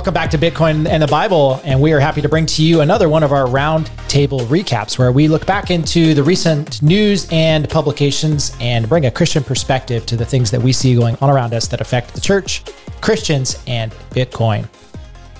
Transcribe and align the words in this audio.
Welcome 0.00 0.14
back 0.14 0.30
to 0.30 0.38
Bitcoin 0.38 0.88
and 0.88 1.02
the 1.02 1.06
Bible, 1.08 1.60
and 1.62 1.78
we 1.78 1.92
are 1.92 2.00
happy 2.00 2.22
to 2.22 2.28
bring 2.30 2.46
to 2.46 2.64
you 2.64 2.80
another 2.80 3.10
one 3.10 3.22
of 3.22 3.32
our 3.32 3.44
roundtable 3.44 4.40
recaps 4.46 4.98
where 4.98 5.12
we 5.12 5.28
look 5.28 5.44
back 5.44 5.70
into 5.70 6.14
the 6.14 6.22
recent 6.22 6.80
news 6.80 7.28
and 7.30 7.68
publications 7.68 8.56
and 8.60 8.88
bring 8.88 9.04
a 9.04 9.10
Christian 9.10 9.44
perspective 9.44 10.06
to 10.06 10.16
the 10.16 10.24
things 10.24 10.50
that 10.52 10.62
we 10.62 10.72
see 10.72 10.94
going 10.94 11.16
on 11.20 11.28
around 11.28 11.52
us 11.52 11.68
that 11.68 11.82
affect 11.82 12.14
the 12.14 12.20
church, 12.22 12.64
Christians, 13.02 13.62
and 13.66 13.92
Bitcoin. 14.12 14.66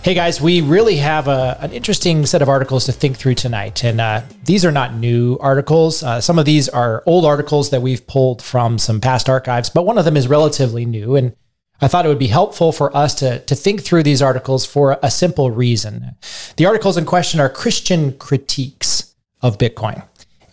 Hey 0.02 0.12
guys, 0.12 0.42
we 0.42 0.60
really 0.60 0.96
have 0.96 1.27
a, 1.27 1.56
an 1.62 1.73
interesting 1.73 2.27
set 2.27 2.42
of 2.42 2.51
articles 2.51 2.84
to 2.84 2.92
think 2.92 3.16
through 3.16 3.37
tonight. 3.37 3.82
And 3.82 3.98
uh, 3.98 4.20
these 4.45 4.66
are 4.66 4.73
not 4.73 4.92
new 4.92 5.38
articles. 5.40 6.02
Uh, 6.02 6.20
some 6.20 6.38
of 6.38 6.45
these 6.45 6.68
are 6.68 7.02
old 7.06 7.24
articles 7.24 7.70
that 7.70 7.80
we've 7.80 8.06
pulled 8.06 8.42
from 8.42 8.77
some 8.77 9.01
past 9.01 9.30
archives, 9.30 9.70
but 9.70 9.87
one 9.87 9.96
of 9.96 10.04
them 10.04 10.18
is 10.18 10.29
relatively 10.29 10.84
new. 10.84 11.16
And 11.16 11.34
I 11.80 11.88
thought 11.88 12.04
it 12.04 12.08
would 12.08 12.18
be 12.18 12.26
helpful 12.26 12.72
for 12.72 12.94
us 12.96 13.14
to, 13.16 13.38
to 13.40 13.54
think 13.54 13.82
through 13.82 14.02
these 14.02 14.20
articles 14.20 14.66
for 14.66 14.98
a 15.02 15.10
simple 15.10 15.50
reason. 15.50 16.14
The 16.56 16.66
articles 16.66 16.96
in 16.96 17.06
question 17.06 17.40
are 17.40 17.48
Christian 17.48 18.16
critiques 18.18 19.14
of 19.40 19.58
Bitcoin. 19.58 20.04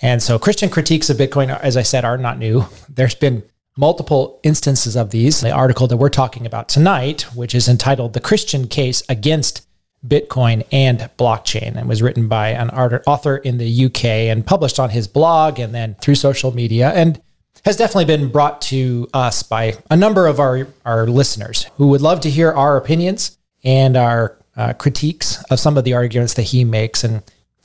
And 0.01 0.21
so 0.21 0.39
Christian 0.39 0.69
critiques 0.69 1.09
of 1.09 1.17
Bitcoin, 1.17 1.57
as 1.59 1.75
I 1.75 1.81
said, 1.81 2.05
are 2.05 2.17
not 2.17 2.37
new. 2.37 2.65
There's 2.87 3.15
been 3.15 3.43
multiple 3.75 4.39
instances 4.43 4.95
of 4.95 5.11
these. 5.11 5.41
The 5.41 5.51
article 5.51 5.87
that 5.87 5.97
we're 5.97 6.09
talking 6.09 6.45
about 6.45 6.69
tonight, 6.69 7.23
which 7.35 7.53
is 7.53 7.67
entitled 7.67 8.13
The 8.13 8.19
Christian 8.19 8.67
Case 8.67 9.03
Against 9.09 9.67
Bitcoin 10.05 10.65
and 10.71 10.99
Blockchain, 11.17 11.75
and 11.75 11.89
was 11.89 12.01
written 12.01 12.27
by 12.27 12.49
an 12.49 12.69
author 12.69 13.37
in 13.37 13.57
the 13.57 13.85
UK 13.85 14.05
and 14.05 14.45
published 14.45 14.79
on 14.79 14.91
his 14.91 15.07
blog 15.07 15.59
and 15.59 15.73
then 15.73 15.95
through 16.01 16.15
social 16.15 16.53
media. 16.53 16.91
And 16.91 17.21
has 17.67 17.75
definitely 17.75 18.05
been 18.05 18.29
brought 18.29 18.61
to 18.61 19.09
us 19.13 19.43
by 19.43 19.73
a 19.91 19.97
number 19.97 20.25
of 20.25 20.39
our, 20.39 20.69
our 20.85 21.05
listeners 21.05 21.65
who 21.75 21.89
would 21.89 21.99
love 21.99 22.21
to 22.21 22.29
hear 22.29 22.49
our 22.53 22.77
opinions 22.77 23.37
and 23.61 23.97
our 23.97 24.37
uh, 24.55 24.71
critiques 24.71 25.43
of 25.51 25.59
some 25.59 25.77
of 25.77 25.83
the 25.83 25.93
arguments 25.93 26.35
that 26.35 26.43
he 26.43 26.63
makes. 26.63 27.03
And 27.03 27.21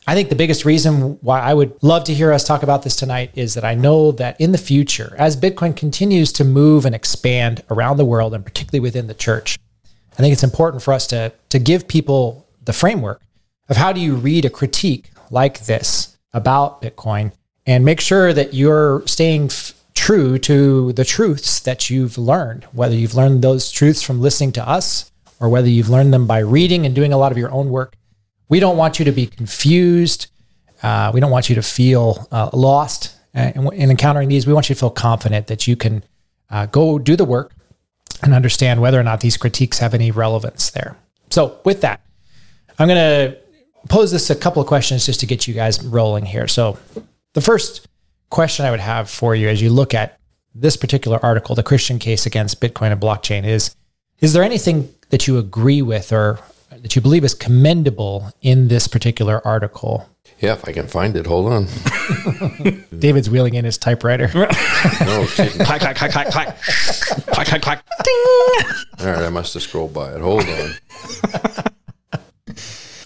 I 0.09 0.17
think 0.17 0.29
the 0.29 0.35
biggest 0.35 0.65
reason 0.65 1.19
why 1.21 1.39
I 1.39 1.55
would 1.55 1.81
love 1.85 2.03
to 2.05 2.15
hear 2.15 2.33
us 2.33 2.43
talk 2.43 2.65
about 2.65 2.83
this 2.83 2.97
tonight 2.97 3.31
is 3.37 3.55
that 3.55 3.65
I 3.65 3.77
know 3.77 4.11
that 4.11 4.41
in 4.41 4.51
the 4.51 4.59
future, 4.59 5.15
as 5.19 5.37
Bitcoin 5.37 5.77
continues 5.77 6.33
to 6.33 6.45
move 6.45 6.85
and 6.85 6.97
expand 6.97 7.63
around 7.71 7.97
the 7.97 8.05
world, 8.05 8.35
and 8.35 8.45
particularly 8.45 8.81
within 8.81 9.07
the 9.07 9.15
church, 9.15 9.57
I 10.15 10.17
think 10.17 10.33
it's 10.33 10.43
important 10.43 10.83
for 10.83 10.93
us 10.93 11.07
to, 11.07 11.33
to 11.51 11.61
give 11.61 11.87
people 11.87 12.49
the 12.65 12.73
framework 12.73 13.23
of 13.69 13.77
how 13.77 13.93
do 13.93 14.01
you 14.01 14.17
read 14.17 14.47
a 14.47 14.51
critique 14.51 15.13
like 15.31 15.61
this 15.67 16.19
about 16.33 16.83
Bitcoin 16.83 17.31
and 17.67 17.85
make 17.85 18.01
sure 18.01 18.33
that 18.33 18.53
you're 18.53 19.07
staying 19.07 19.45
f- 19.45 19.75
true 19.95 20.39
to 20.39 20.93
the 20.93 21.05
truths 21.05 21.61
that 21.61 21.91
you've 21.91 22.19
learned, 22.19 22.65
whether 22.73 22.95
you've 22.95 23.15
learned 23.15 23.43
those 23.43 23.71
truths 23.71 24.03
from 24.03 24.21
listening 24.21 24.53
to 24.53 24.69
us 24.69 25.11
or 25.41 25.49
whether 25.49 25.69
you've 25.69 25.89
learned 25.89 26.13
them 26.13 26.27
by 26.27 26.39
reading 26.39 26.87
and 26.87 26.95
doing 26.95 27.13
a 27.13 27.19
lot 27.19 27.33
of 27.33 27.39
your 27.39 27.51
own 27.51 27.71
work. 27.71 27.97
We 28.49 28.61
don't 28.61 28.77
want 28.77 28.99
you 28.99 29.05
to 29.05 29.13
be 29.13 29.27
confused. 29.27 30.29
Uh, 30.83 31.11
we 31.13 31.21
don't 31.21 31.31
want 31.31 31.49
you 31.49 31.55
to 31.57 31.63
feel 31.63 32.27
uh, 32.31 32.51
lost 32.53 33.17
uh, 33.35 33.53
in, 33.55 33.73
in, 33.73 33.91
encountering 33.91 34.29
these. 34.29 34.47
We 34.47 34.53
want 34.53 34.69
you 34.69 34.75
to 34.75 34.79
feel 34.79 34.91
confident 34.91 35.47
that 35.47 35.67
you 35.67 35.77
can 35.77 36.05
uh, 36.51 36.67
go 36.67 36.99
do 36.99 37.17
the 37.17 37.25
work 37.25 37.53
and 38.23 38.35
understand 38.35 38.81
whether 38.81 39.01
or 39.01 39.03
not 39.03 39.21
these 39.21 39.37
critiques 39.37 39.79
have 39.79 39.95
any 39.95 40.11
relevance 40.11 40.71
there. 40.71 40.97
So, 41.31 41.61
with 41.65 41.81
that, 41.81 42.01
I'm 42.79 42.89
going 42.89 42.99
to 42.99 43.39
pose 43.89 44.13
this 44.13 44.31
a 44.31 44.37
couple 44.37 44.61
of 44.61 44.69
questions 44.69 45.07
just 45.07 45.21
to 45.21 45.27
get 45.27 45.49
you 45.49 45.55
guys 45.55 45.83
rolling 45.83 46.27
here. 46.27 46.47
So, 46.47 46.79
the 47.33 47.41
first 47.41 47.89
question 48.33 48.65
I 48.65 48.71
would 48.71 48.81
have 48.81 49.09
for 49.09 49.37
you 49.37 49.49
as 49.49 49.63
you 49.63 49.71
look 49.71 49.95
at 49.95 50.19
this 50.55 50.77
particular 50.77 51.21
article, 51.23 51.55
the 51.55 51.63
Christian 51.63 51.99
case 51.99 52.27
against 52.27 52.61
Bitcoin 52.61 52.91
and 52.91 53.01
blockchain, 53.01 53.45
is 53.45 53.77
is 54.21 54.33
there 54.33 54.43
anything 54.43 54.93
that 55.11 55.27
you 55.29 55.39
agree 55.39 55.83
with 55.83 56.13
or 56.13 56.41
that 56.71 56.97
you 56.97 57.03
believe 57.03 57.25
is 57.25 57.35
commendable 57.35 58.33
in 58.41 58.69
this 58.69 58.89
particular 58.89 59.47
article? 59.47 60.09
Yeah, 60.41 60.55
if 60.55 60.67
I 60.67 60.73
can 60.73 60.89
find 60.89 61.15
it, 61.17 61.27
hold 61.27 61.53
on. 61.53 61.67
David's 62.99 63.29
wheeling 63.31 63.55
in 63.55 63.65
his 63.65 63.79
typewriter. 63.79 64.29
no, 64.35 65.27
clack, 65.27 65.81
clack, 65.81 65.97
clack, 65.97 66.11
clack, 66.11 66.31
clack. 66.31 66.63
clack, 66.63 67.47
clack, 67.47 67.63
clack. 67.63 67.85
Ding. 68.03 68.65
All 69.01 69.07
right, 69.07 69.25
I 69.25 69.29
must 69.29 69.55
have 69.55 69.63
scrolled 69.63 69.93
by 69.93 70.15
it. 70.15 70.21
Hold 70.21 70.45
on. 70.49 70.75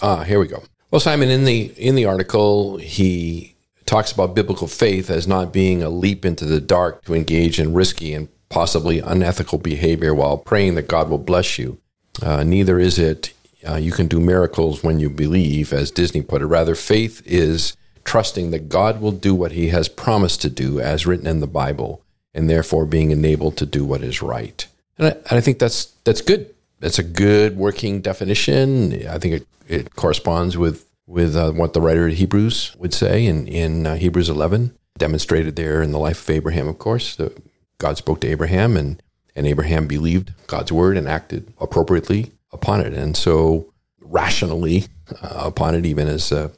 ah, 0.03 0.23
here 0.23 0.39
we 0.39 0.47
go. 0.47 0.63
Well, 0.91 1.01
Simon, 1.01 1.31
in 1.31 1.45
the 1.45 1.73
in 1.77 1.95
the 1.95 2.05
article, 2.07 2.77
he 2.79 3.56
talks 3.87 4.13
about 4.13 4.35
biblical 4.35 4.67
faith 4.67 5.09
as 5.09 5.27
not 5.27 5.53
being 5.53 5.83
a 5.83 5.89
leap 5.89 6.25
into 6.25 6.45
the 6.45 6.61
dark 6.61 7.05
to 7.05 7.15
engage 7.15 7.59
in 7.59 7.73
risky 7.73 8.13
and 8.13 8.29
possibly 8.49 8.99
unethical 9.01 9.59
behavior 9.59 10.15
while 10.15 10.37
praying 10.37 10.75
that 10.75 10.89
God 10.89 11.09
will 11.09 11.19
bless 11.19 11.59
you. 11.59 11.79
Uh, 12.23 12.43
neither 12.43 12.79
is 12.79 12.99
it 12.99 13.33
uh, 13.67 13.77
you 13.77 13.93
can 13.93 14.07
do 14.07 14.21
miracles 14.21 14.83
when 14.83 15.01
you 15.01 15.11
believe, 15.11 15.73
as 15.73 15.91
Disney 15.91 16.23
put 16.23 16.43
it. 16.43 16.47
Rather, 16.47 16.75
faith 16.75 17.23
is 17.27 17.77
trusting 18.05 18.51
that 18.51 18.69
God 18.69 19.01
will 19.01 19.13
do 19.13 19.35
what 19.35 19.53
he 19.53 19.69
has 19.69 19.89
promised 19.89 20.41
to 20.43 20.51
do 20.51 20.79
as 20.81 21.07
written 21.07 21.27
in 21.27 21.41
the 21.41 21.47
Bible, 21.47 22.03
and 22.35 22.49
therefore 22.49 22.87
being 22.87 23.11
enabled 23.11 23.57
to 23.57 23.67
do 23.67 23.85
what 23.85 24.03
is 24.03 24.23
right. 24.23 24.67
And 24.99 25.09
I, 25.09 25.11
and 25.11 25.39
I 25.39 25.41
think 25.41 25.59
that's 25.59 25.87
that's 26.05 26.21
good. 26.21 26.55
That's 26.81 26.99
a 26.99 27.03
good 27.03 27.57
working 27.57 28.01
definition. 28.03 29.07
I 29.09 29.19
think 29.19 29.35
it, 29.35 29.47
it 29.67 29.97
corresponds 29.97 30.57
with 30.57 30.86
with 31.07 31.37
uh, 31.37 31.53
what 31.53 31.73
the 31.73 31.81
writer 31.81 32.09
of 32.09 32.15
Hebrews 32.15 32.75
would 32.79 32.93
say 32.93 33.27
in, 33.27 33.47
in 33.47 33.87
uh, 33.87 33.97
Hebrews 33.97 34.29
11, 34.29 34.77
demonstrated 34.99 35.57
there 35.57 35.83
in 35.83 35.93
the 35.93 35.99
life 35.99 36.23
of 36.23 36.31
Abraham, 36.31 36.67
of 36.69 36.79
course. 36.79 37.17
The, 37.17 37.33
God 37.79 37.97
spoke 37.97 38.21
to 38.23 38.29
Abraham, 38.29 38.77
and, 38.77 39.03
and 39.35 39.47
Abraham 39.47 39.87
believed 39.87 40.33
God's 40.47 40.73
word 40.73 40.97
and 40.97 41.09
acted 41.09 41.53
appropriately 41.61 42.33
upon 42.53 42.81
it. 42.81 42.93
And 42.93 43.17
so, 43.17 43.73
rationally 44.01 44.87
uh, 45.23 45.43
upon 45.47 45.75
it, 45.75 45.87
even 45.87 46.09
as, 46.09 46.33
uh, 46.33 46.51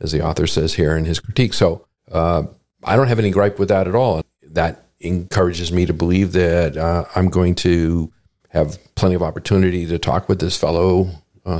as 0.00 0.12
the 0.12 0.22
author 0.22 0.46
says 0.46 0.74
here 0.74 0.96
in 0.96 1.04
his 1.04 1.20
critique. 1.20 1.54
So, 1.54 1.86
uh, 2.10 2.44
I 2.84 2.96
don't 2.96 3.08
have 3.08 3.18
any 3.18 3.30
gripe 3.30 3.58
with 3.58 3.68
that 3.68 3.88
at 3.88 3.94
all. 3.94 4.22
That 4.42 4.86
encourages 5.00 5.72
me 5.72 5.86
to 5.86 5.92
believe 5.92 6.32
that 6.32 6.76
uh, 6.76 7.04
I'm 7.14 7.28
going 7.28 7.54
to 7.56 8.12
have 8.50 8.78
plenty 8.94 9.14
of 9.14 9.22
opportunity 9.22 9.86
to 9.86 9.98
talk 9.98 10.28
with 10.28 10.40
this 10.40 10.56
fellow 10.56 11.10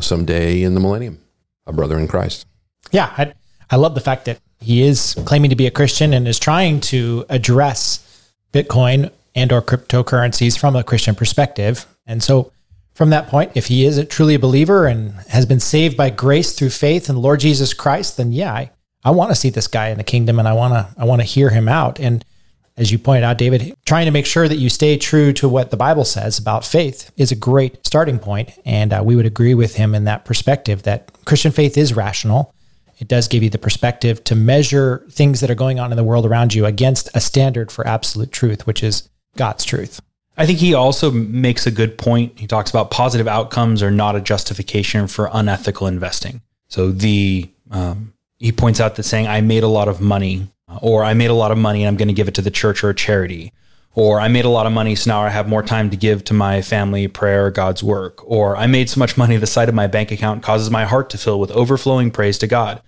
someday 0.01 0.63
in 0.63 0.75
the 0.75 0.81
millennium 0.81 1.19
a 1.69 1.73
brother 1.73 1.99
in 1.99 2.09
Christ. 2.09 2.47
Yeah, 2.91 3.13
I, 3.17 3.35
I 3.71 3.77
love 3.77 3.95
the 3.95 4.01
fact 4.01 4.25
that 4.25 4.41
he 4.61 4.83
is 4.83 5.15
claiming 5.25 5.51
to 5.51 5.57
be 5.57 5.67
a 5.67 5.71
Christian 5.71 6.13
and 6.13 6.27
is 6.27 6.39
trying 6.39 6.81
to 6.81 7.25
address 7.29 8.33
Bitcoin 8.53 9.13
and 9.35 9.53
or 9.53 9.63
cryptocurrencies 9.63 10.59
from 10.59 10.75
a 10.75 10.83
Christian 10.83 11.15
perspective. 11.15 11.87
And 12.07 12.23
so 12.23 12.51
from 12.95 13.11
that 13.11 13.29
point, 13.29 13.53
if 13.55 13.67
he 13.67 13.85
is 13.85 13.99
a, 13.99 14.05
truly 14.05 14.35
a 14.35 14.39
believer 14.39 14.87
and 14.87 15.13
has 15.29 15.47
been 15.47 15.61
saved 15.61 15.97
by 15.97 16.11
grace 16.11 16.53
through 16.55 16.71
faith 16.71 17.09
in 17.09 17.17
Lord 17.17 17.41
Jesus 17.41 17.73
Christ, 17.73 18.17
then 18.17 18.33
yeah, 18.33 18.53
I, 18.53 18.71
I 19.05 19.13
want 19.13 19.31
to 19.31 19.37
see 19.37 19.51
this 19.51 19.69
guy 19.69 19.91
in 19.91 19.99
the 19.99 20.05
kingdom 20.05 20.39
and 20.39 20.49
I 20.49 20.55
want 20.55 20.75
to 20.75 21.01
I 21.01 21.05
want 21.05 21.21
to 21.21 21.27
hear 21.27 21.51
him 21.51 21.69
out. 21.69 22.01
And 22.01 22.25
as 22.77 22.91
you 22.91 22.99
pointed 22.99 23.25
out, 23.25 23.39
David, 23.39 23.75
trying 23.85 24.07
to 24.07 24.11
make 24.11 24.27
sure 24.27 24.49
that 24.49 24.57
you 24.57 24.69
stay 24.69 24.97
true 24.97 25.33
to 25.35 25.49
what 25.49 25.71
the 25.71 25.77
Bible 25.77 26.05
says 26.05 26.39
about 26.39 26.65
faith 26.65 27.11
is 27.17 27.31
a 27.31 27.37
great 27.37 27.85
starting 27.87 28.19
point. 28.19 28.51
And 28.65 28.93
uh, 28.93 29.03
we 29.05 29.17
would 29.17 29.27
agree 29.27 29.55
with 29.55 29.75
him 29.75 29.95
in 29.95 30.05
that 30.05 30.25
perspective 30.25 30.85
that 30.85 31.11
Christian 31.29 31.53
faith 31.53 31.77
is 31.77 31.95
rational. 31.95 32.55
It 32.99 33.07
does 33.07 33.29
give 33.29 33.43
you 33.43 33.51
the 33.51 33.59
perspective 33.59 34.25
to 34.25 34.35
measure 34.35 35.05
things 35.11 35.41
that 35.41 35.51
are 35.51 35.55
going 35.55 35.79
on 35.79 35.93
in 35.93 35.97
the 35.97 36.03
world 36.03 36.25
around 36.25 36.55
you 36.55 36.65
against 36.65 37.11
a 37.15 37.21
standard 37.21 37.71
for 37.71 37.87
absolute 37.87 38.33
truth, 38.33 38.67
which 38.67 38.83
is 38.83 39.11
God's 39.37 39.65
truth. 39.65 40.01
I 40.39 40.47
think 40.47 40.59
he 40.59 40.73
also 40.73 41.11
makes 41.11 41.67
a 41.67 41.71
good 41.71 41.99
point. 41.99 42.39
He 42.39 42.47
talks 42.47 42.71
about 42.71 42.91
positive 42.91 43.29
outcomes 43.29 43.83
are 43.83 43.91
not 43.91 44.17
a 44.17 44.23
justification 44.23 45.07
for 45.07 45.29
unethical 45.31 45.87
investing. 45.87 46.41
So 46.69 46.93
the 46.93 47.51
um, 47.71 48.15
he 48.39 48.51
points 48.51 48.81
out 48.81 48.97
that 48.97 49.03
saying 49.03 49.27
I 49.27 49.43
made 49.43 49.65
a 49.65 49.69
lot 49.69 49.89
of 49.89 50.01
money 50.01 50.49
or 50.81 51.05
I 51.05 51.13
made 51.13 51.31
a 51.31 51.35
lot 51.35 51.51
of 51.51 51.59
money 51.59 51.83
and 51.83 51.89
I'm 51.89 51.97
going 51.99 52.09
to 52.09 52.15
give 52.15 52.29
it 52.29 52.35
to 52.35 52.43
the 52.43 52.51
church 52.51 52.83
or 52.83 52.89
a 52.89 52.95
charity, 52.95 53.53
or 53.99 54.21
I 54.21 54.29
made 54.29 54.45
a 54.45 54.49
lot 54.49 54.65
of 54.65 54.71
money, 54.73 54.95
so 54.95 55.11
now 55.11 55.23
I 55.23 55.29
have 55.29 55.49
more 55.49 55.61
time 55.61 55.91
to 55.91 55.97
give 55.97 56.23
to 56.27 56.33
my 56.33 56.63
family, 56.63 57.09
prayer, 57.09 57.51
God's 57.51 57.83
work, 57.83 58.23
or 58.25 58.57
I 58.57 58.69
made 58.69 58.89
so 58.89 59.01
much 59.01 59.17
money 59.17 59.37
the 59.37 59.47
sight 59.49 59.69
of 59.69 59.75
my 59.75 59.89
bank 59.89 60.13
account 60.13 60.45
causes 60.45 60.71
my 60.71 60.85
heart 60.85 61.11
to 61.11 61.19
fill 61.19 61.41
with 61.41 61.51
overflowing 61.51 62.13
praise 62.13 62.39
to 62.39 62.47
God. 62.47 62.81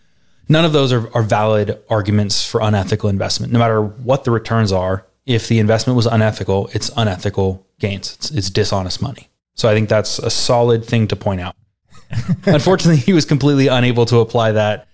None 0.48 0.64
of 0.64 0.72
those 0.72 0.92
are, 0.92 1.12
are 1.12 1.24
valid 1.24 1.80
arguments 1.90 2.48
for 2.48 2.60
unethical 2.60 3.08
investment. 3.08 3.52
No 3.52 3.58
matter 3.58 3.82
what 3.82 4.22
the 4.22 4.30
returns 4.30 4.70
are, 4.70 5.04
if 5.26 5.48
the 5.48 5.58
investment 5.58 5.96
was 5.96 6.06
unethical, 6.06 6.70
it's 6.74 6.92
unethical 6.96 7.66
gains. 7.80 8.14
It's, 8.14 8.30
it's 8.30 8.48
dishonest 8.48 9.02
money. 9.02 9.30
So 9.56 9.68
I 9.68 9.74
think 9.74 9.88
that's 9.88 10.20
a 10.20 10.30
solid 10.30 10.84
thing 10.84 11.08
to 11.08 11.16
point 11.16 11.40
out. 11.40 11.56
Unfortunately, 12.46 13.00
he 13.00 13.14
was 13.14 13.24
completely 13.24 13.66
unable 13.66 14.06
to 14.06 14.18
apply 14.18 14.52
that 14.52 14.86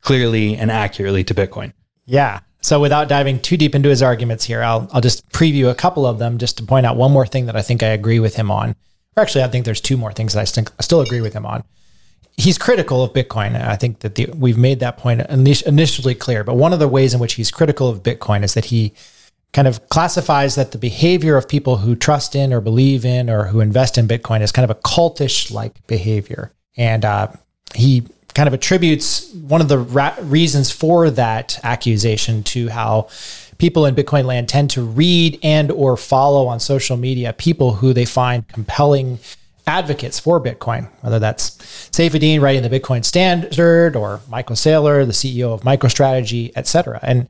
clearly 0.00 0.56
and 0.56 0.68
accurately 0.68 1.22
to 1.22 1.32
Bitcoin. 1.32 1.74
Yeah. 2.06 2.40
So 2.62 2.80
without 2.80 3.08
diving 3.08 3.40
too 3.40 3.56
deep 3.56 3.74
into 3.74 3.88
his 3.88 4.02
arguments 4.02 4.44
here, 4.44 4.62
I'll 4.62 4.88
I'll 4.92 5.00
just 5.00 5.28
preview 5.30 5.70
a 5.70 5.74
couple 5.74 6.06
of 6.06 6.18
them 6.18 6.38
just 6.38 6.58
to 6.58 6.64
point 6.64 6.86
out 6.86 6.96
one 6.96 7.12
more 7.12 7.26
thing 7.26 7.46
that 7.46 7.56
I 7.56 7.62
think 7.62 7.82
I 7.82 7.88
agree 7.88 8.20
with 8.20 8.36
him 8.36 8.50
on. 8.50 8.74
Or 9.16 9.22
actually, 9.22 9.44
I 9.44 9.48
think 9.48 9.64
there's 9.64 9.80
two 9.80 9.96
more 9.96 10.12
things 10.12 10.34
that 10.34 10.40
I, 10.40 10.44
st- 10.44 10.70
I 10.78 10.82
still 10.82 11.00
agree 11.00 11.20
with 11.20 11.32
him 11.32 11.46
on. 11.46 11.64
He's 12.36 12.58
critical 12.58 13.02
of 13.02 13.12
Bitcoin. 13.12 13.60
I 13.60 13.76
think 13.76 14.00
that 14.00 14.14
the, 14.14 14.26
we've 14.34 14.56
made 14.56 14.80
that 14.80 14.96
point 14.96 15.20
initially 15.28 16.14
clear. 16.14 16.44
But 16.44 16.54
one 16.54 16.72
of 16.72 16.78
the 16.78 16.88
ways 16.88 17.12
in 17.12 17.20
which 17.20 17.34
he's 17.34 17.50
critical 17.50 17.88
of 17.88 18.02
Bitcoin 18.02 18.44
is 18.44 18.54
that 18.54 18.66
he 18.66 18.92
kind 19.52 19.66
of 19.66 19.88
classifies 19.88 20.54
that 20.54 20.72
the 20.72 20.78
behavior 20.78 21.36
of 21.36 21.48
people 21.48 21.78
who 21.78 21.96
trust 21.96 22.34
in 22.34 22.52
or 22.52 22.60
believe 22.60 23.04
in 23.04 23.28
or 23.28 23.46
who 23.46 23.60
invest 23.60 23.98
in 23.98 24.06
Bitcoin 24.06 24.42
is 24.42 24.52
kind 24.52 24.64
of 24.68 24.74
a 24.74 24.80
cultish 24.80 25.50
like 25.50 25.86
behavior. 25.86 26.52
And 26.76 27.04
uh, 27.04 27.28
he 27.74 28.04
kind 28.34 28.46
of 28.46 28.54
attributes 28.54 29.32
one 29.34 29.60
of 29.60 29.68
the 29.68 29.78
ra- 29.78 30.16
reasons 30.22 30.70
for 30.70 31.10
that 31.10 31.58
accusation 31.62 32.42
to 32.44 32.68
how 32.68 33.08
people 33.58 33.86
in 33.86 33.94
Bitcoin 33.94 34.24
land 34.24 34.48
tend 34.48 34.70
to 34.70 34.82
read 34.82 35.38
and 35.42 35.70
or 35.70 35.96
follow 35.96 36.46
on 36.46 36.58
social 36.60 36.96
media 36.96 37.32
people 37.32 37.74
who 37.74 37.92
they 37.92 38.04
find 38.04 38.46
compelling 38.48 39.18
advocates 39.66 40.18
for 40.18 40.40
Bitcoin, 40.40 40.90
whether 41.02 41.18
that's 41.18 41.50
Saifedean 41.90 42.40
writing 42.40 42.62
the 42.62 42.80
Bitcoin 42.80 43.04
Standard 43.04 43.94
or 43.94 44.20
Michael 44.28 44.56
Saylor, 44.56 45.06
the 45.06 45.12
CEO 45.12 45.52
of 45.52 45.62
MicroStrategy, 45.62 46.52
et 46.56 46.66
cetera. 46.66 46.98
And 47.02 47.28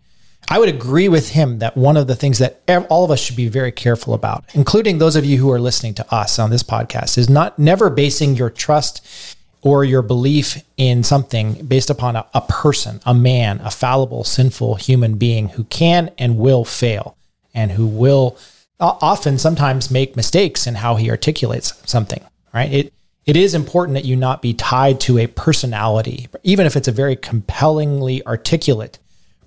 I 0.48 0.58
would 0.58 0.68
agree 0.68 1.08
with 1.08 1.30
him 1.30 1.58
that 1.58 1.76
one 1.76 1.96
of 1.96 2.06
the 2.06 2.16
things 2.16 2.38
that 2.38 2.62
all 2.88 3.04
of 3.04 3.10
us 3.10 3.20
should 3.20 3.36
be 3.36 3.48
very 3.48 3.70
careful 3.72 4.14
about, 4.14 4.44
including 4.54 4.98
those 4.98 5.16
of 5.16 5.24
you 5.24 5.38
who 5.38 5.50
are 5.50 5.60
listening 5.60 5.94
to 5.94 6.14
us 6.14 6.38
on 6.38 6.50
this 6.50 6.62
podcast, 6.62 7.18
is 7.18 7.28
not 7.28 7.58
never 7.58 7.90
basing 7.90 8.36
your 8.36 8.50
trust 8.50 9.36
or 9.62 9.84
your 9.84 10.02
belief 10.02 10.62
in 10.76 11.02
something 11.02 11.64
based 11.66 11.90
upon 11.90 12.16
a, 12.16 12.26
a 12.34 12.40
person, 12.42 13.00
a 13.04 13.14
man, 13.14 13.60
a 13.62 13.70
fallible, 13.70 14.24
sinful 14.24 14.76
human 14.76 15.16
being 15.16 15.50
who 15.50 15.64
can 15.64 16.10
and 16.18 16.38
will 16.38 16.64
fail 16.64 17.16
and 17.54 17.72
who 17.72 17.86
will 17.86 18.38
often 18.80 19.36
sometimes 19.36 19.90
make 19.90 20.16
mistakes 20.16 20.66
in 20.66 20.76
how 20.76 20.96
he 20.96 21.10
articulates 21.10 21.74
something, 21.84 22.24
right? 22.54 22.72
It 22.72 22.92
it 23.26 23.36
is 23.36 23.54
important 23.54 23.94
that 23.94 24.06
you 24.06 24.16
not 24.16 24.40
be 24.40 24.54
tied 24.54 24.98
to 25.00 25.18
a 25.18 25.26
personality, 25.26 26.28
even 26.42 26.66
if 26.66 26.74
it's 26.74 26.88
a 26.88 26.92
very 26.92 27.14
compellingly 27.14 28.26
articulate 28.26 28.98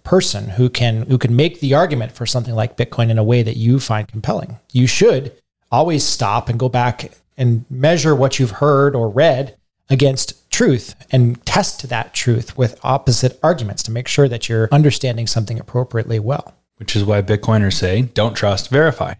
person 0.03 0.49
who 0.49 0.69
can 0.69 1.03
who 1.03 1.17
can 1.17 1.35
make 1.35 1.59
the 1.59 1.73
argument 1.73 2.11
for 2.11 2.25
something 2.25 2.53
like 2.53 2.77
Bitcoin 2.77 3.09
in 3.09 3.17
a 3.17 3.23
way 3.23 3.41
that 3.41 3.57
you 3.57 3.79
find 3.79 4.07
compelling. 4.07 4.59
You 4.71 4.85
should 4.85 5.33
always 5.71 6.03
stop 6.03 6.49
and 6.49 6.59
go 6.59 6.69
back 6.69 7.11
and 7.35 7.65
measure 7.69 8.13
what 8.13 8.37
you've 8.37 8.51
heard 8.51 8.95
or 8.95 9.09
read 9.09 9.55
against 9.89 10.49
truth 10.51 10.95
and 11.11 11.43
test 11.45 11.89
that 11.89 12.13
truth 12.13 12.57
with 12.57 12.79
opposite 12.83 13.39
arguments 13.43 13.83
to 13.83 13.91
make 13.91 14.07
sure 14.07 14.27
that 14.27 14.47
you're 14.47 14.69
understanding 14.71 15.27
something 15.27 15.59
appropriately 15.59 16.19
well. 16.19 16.53
Which 16.77 16.95
is 16.95 17.03
why 17.03 17.21
Bitcoiners 17.21 17.73
say 17.73 18.03
don't 18.03 18.35
trust, 18.35 18.69
verify. 18.69 19.15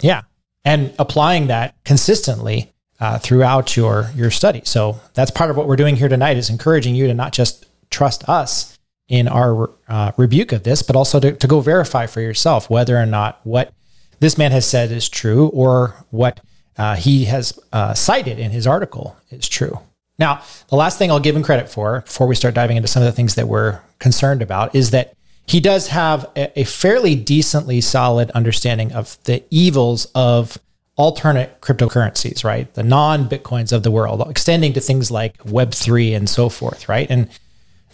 Yeah. 0.00 0.22
And 0.64 0.94
applying 0.98 1.46
that 1.46 1.74
consistently 1.84 2.72
uh, 3.00 3.18
throughout 3.18 3.76
your, 3.76 4.10
your 4.14 4.30
study. 4.30 4.62
So 4.64 5.00
that's 5.14 5.30
part 5.30 5.50
of 5.50 5.56
what 5.56 5.68
we're 5.68 5.76
doing 5.76 5.96
here 5.96 6.08
tonight 6.08 6.36
is 6.36 6.50
encouraging 6.50 6.94
you 6.94 7.06
to 7.06 7.14
not 7.14 7.32
just 7.32 7.66
trust 7.90 8.28
us 8.28 8.78
in 9.08 9.28
our 9.28 9.70
uh, 9.88 10.12
rebuke 10.16 10.52
of 10.52 10.64
this, 10.64 10.82
but 10.82 10.96
also 10.96 11.18
to, 11.20 11.32
to 11.32 11.46
go 11.46 11.60
verify 11.60 12.06
for 12.06 12.20
yourself 12.20 12.68
whether 12.68 12.96
or 12.96 13.06
not 13.06 13.40
what 13.44 13.72
this 14.20 14.36
man 14.36 14.52
has 14.52 14.66
said 14.66 14.90
is 14.90 15.08
true 15.08 15.48
or 15.48 15.94
what 16.10 16.40
uh, 16.76 16.96
he 16.96 17.24
has 17.24 17.58
uh, 17.72 17.94
cited 17.94 18.38
in 18.38 18.50
his 18.50 18.66
article 18.66 19.16
is 19.30 19.48
true. 19.48 19.78
Now, 20.18 20.42
the 20.68 20.76
last 20.76 20.98
thing 20.98 21.10
I'll 21.10 21.20
give 21.20 21.36
him 21.36 21.42
credit 21.42 21.68
for 21.68 22.00
before 22.00 22.26
we 22.26 22.34
start 22.34 22.54
diving 22.54 22.76
into 22.76 22.88
some 22.88 23.02
of 23.02 23.06
the 23.06 23.12
things 23.12 23.36
that 23.36 23.46
we're 23.46 23.80
concerned 23.98 24.42
about 24.42 24.74
is 24.74 24.90
that 24.90 25.14
he 25.46 25.60
does 25.60 25.88
have 25.88 26.30
a, 26.36 26.64
fairly 26.64 27.14
decently 27.14 27.80
solid 27.80 28.30
understanding 28.32 28.92
of 28.92 29.16
the 29.24 29.42
evils 29.50 30.06
of 30.14 30.58
alternate 30.96 31.60
cryptocurrencies, 31.62 32.44
right? 32.44 32.72
The 32.74 32.82
non 32.82 33.28
Bitcoins 33.28 33.72
of 33.72 33.82
the 33.82 33.90
world, 33.90 34.22
extending 34.28 34.74
to 34.74 34.80
things 34.80 35.10
like 35.10 35.38
Web3 35.38 36.14
and 36.14 36.28
so 36.28 36.50
forth, 36.50 36.88
right? 36.88 37.06
And 37.08 37.30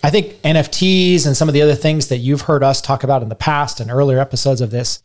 I 0.02 0.10
think 0.10 0.34
NFTs 0.42 1.26
and 1.26 1.36
some 1.36 1.48
of 1.48 1.54
the 1.54 1.62
other 1.62 1.76
things 1.76 2.08
that 2.08 2.18
you've 2.18 2.42
heard 2.42 2.64
us 2.64 2.80
talk 2.80 3.04
about 3.04 3.22
in 3.22 3.28
the 3.28 3.34
past 3.34 3.78
and 3.78 3.90
earlier 3.90 4.18
episodes 4.18 4.60
of 4.60 4.70
this 4.70 5.02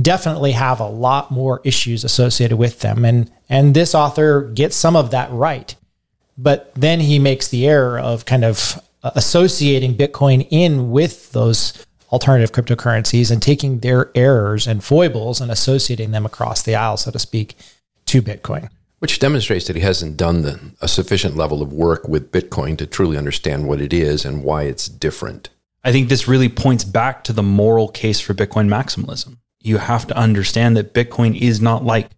definitely 0.00 0.52
have 0.52 0.80
a 0.80 0.88
lot 0.88 1.30
more 1.30 1.60
issues 1.64 2.04
associated 2.04 2.56
with 2.56 2.80
them. 2.80 3.04
And, 3.04 3.30
and 3.48 3.74
this 3.74 3.94
author 3.94 4.42
gets 4.42 4.74
some 4.74 4.96
of 4.96 5.10
that 5.10 5.30
right. 5.30 5.74
But 6.42 6.72
then 6.74 7.00
he 7.00 7.18
makes 7.18 7.48
the 7.48 7.66
error 7.66 7.98
of 7.98 8.24
kind 8.24 8.44
of 8.44 8.80
uh, 9.02 9.10
associating 9.14 9.94
Bitcoin 9.94 10.46
in 10.50 10.90
with 10.90 11.32
those 11.32 11.84
alternative 12.10 12.50
cryptocurrencies 12.50 13.30
and 13.30 13.42
taking 13.42 13.80
their 13.80 14.10
errors 14.14 14.66
and 14.66 14.82
foibles 14.82 15.40
and 15.40 15.50
associating 15.50 16.12
them 16.12 16.24
across 16.24 16.62
the 16.62 16.74
aisle, 16.74 16.96
so 16.96 17.10
to 17.10 17.18
speak, 17.18 17.56
to 18.06 18.22
Bitcoin. 18.22 18.70
Which 19.00 19.18
demonstrates 19.18 19.66
that 19.66 19.76
he 19.76 19.82
hasn't 19.82 20.16
done 20.16 20.42
the, 20.42 20.58
a 20.80 20.88
sufficient 20.88 21.36
level 21.36 21.62
of 21.62 21.72
work 21.74 22.08
with 22.08 22.32
Bitcoin 22.32 22.76
to 22.78 22.86
truly 22.86 23.18
understand 23.18 23.68
what 23.68 23.80
it 23.80 23.92
is 23.92 24.24
and 24.24 24.42
why 24.42 24.62
it's 24.64 24.88
different. 24.88 25.50
I 25.84 25.92
think 25.92 26.08
this 26.08 26.28
really 26.28 26.48
points 26.48 26.84
back 26.84 27.22
to 27.24 27.32
the 27.32 27.42
moral 27.42 27.88
case 27.88 28.20
for 28.20 28.34
Bitcoin 28.34 28.68
maximalism. 28.68 29.36
You 29.60 29.78
have 29.78 30.06
to 30.06 30.16
understand 30.16 30.76
that 30.76 30.94
Bitcoin 30.94 31.38
is 31.38 31.60
not 31.60 31.84
like 31.84 32.08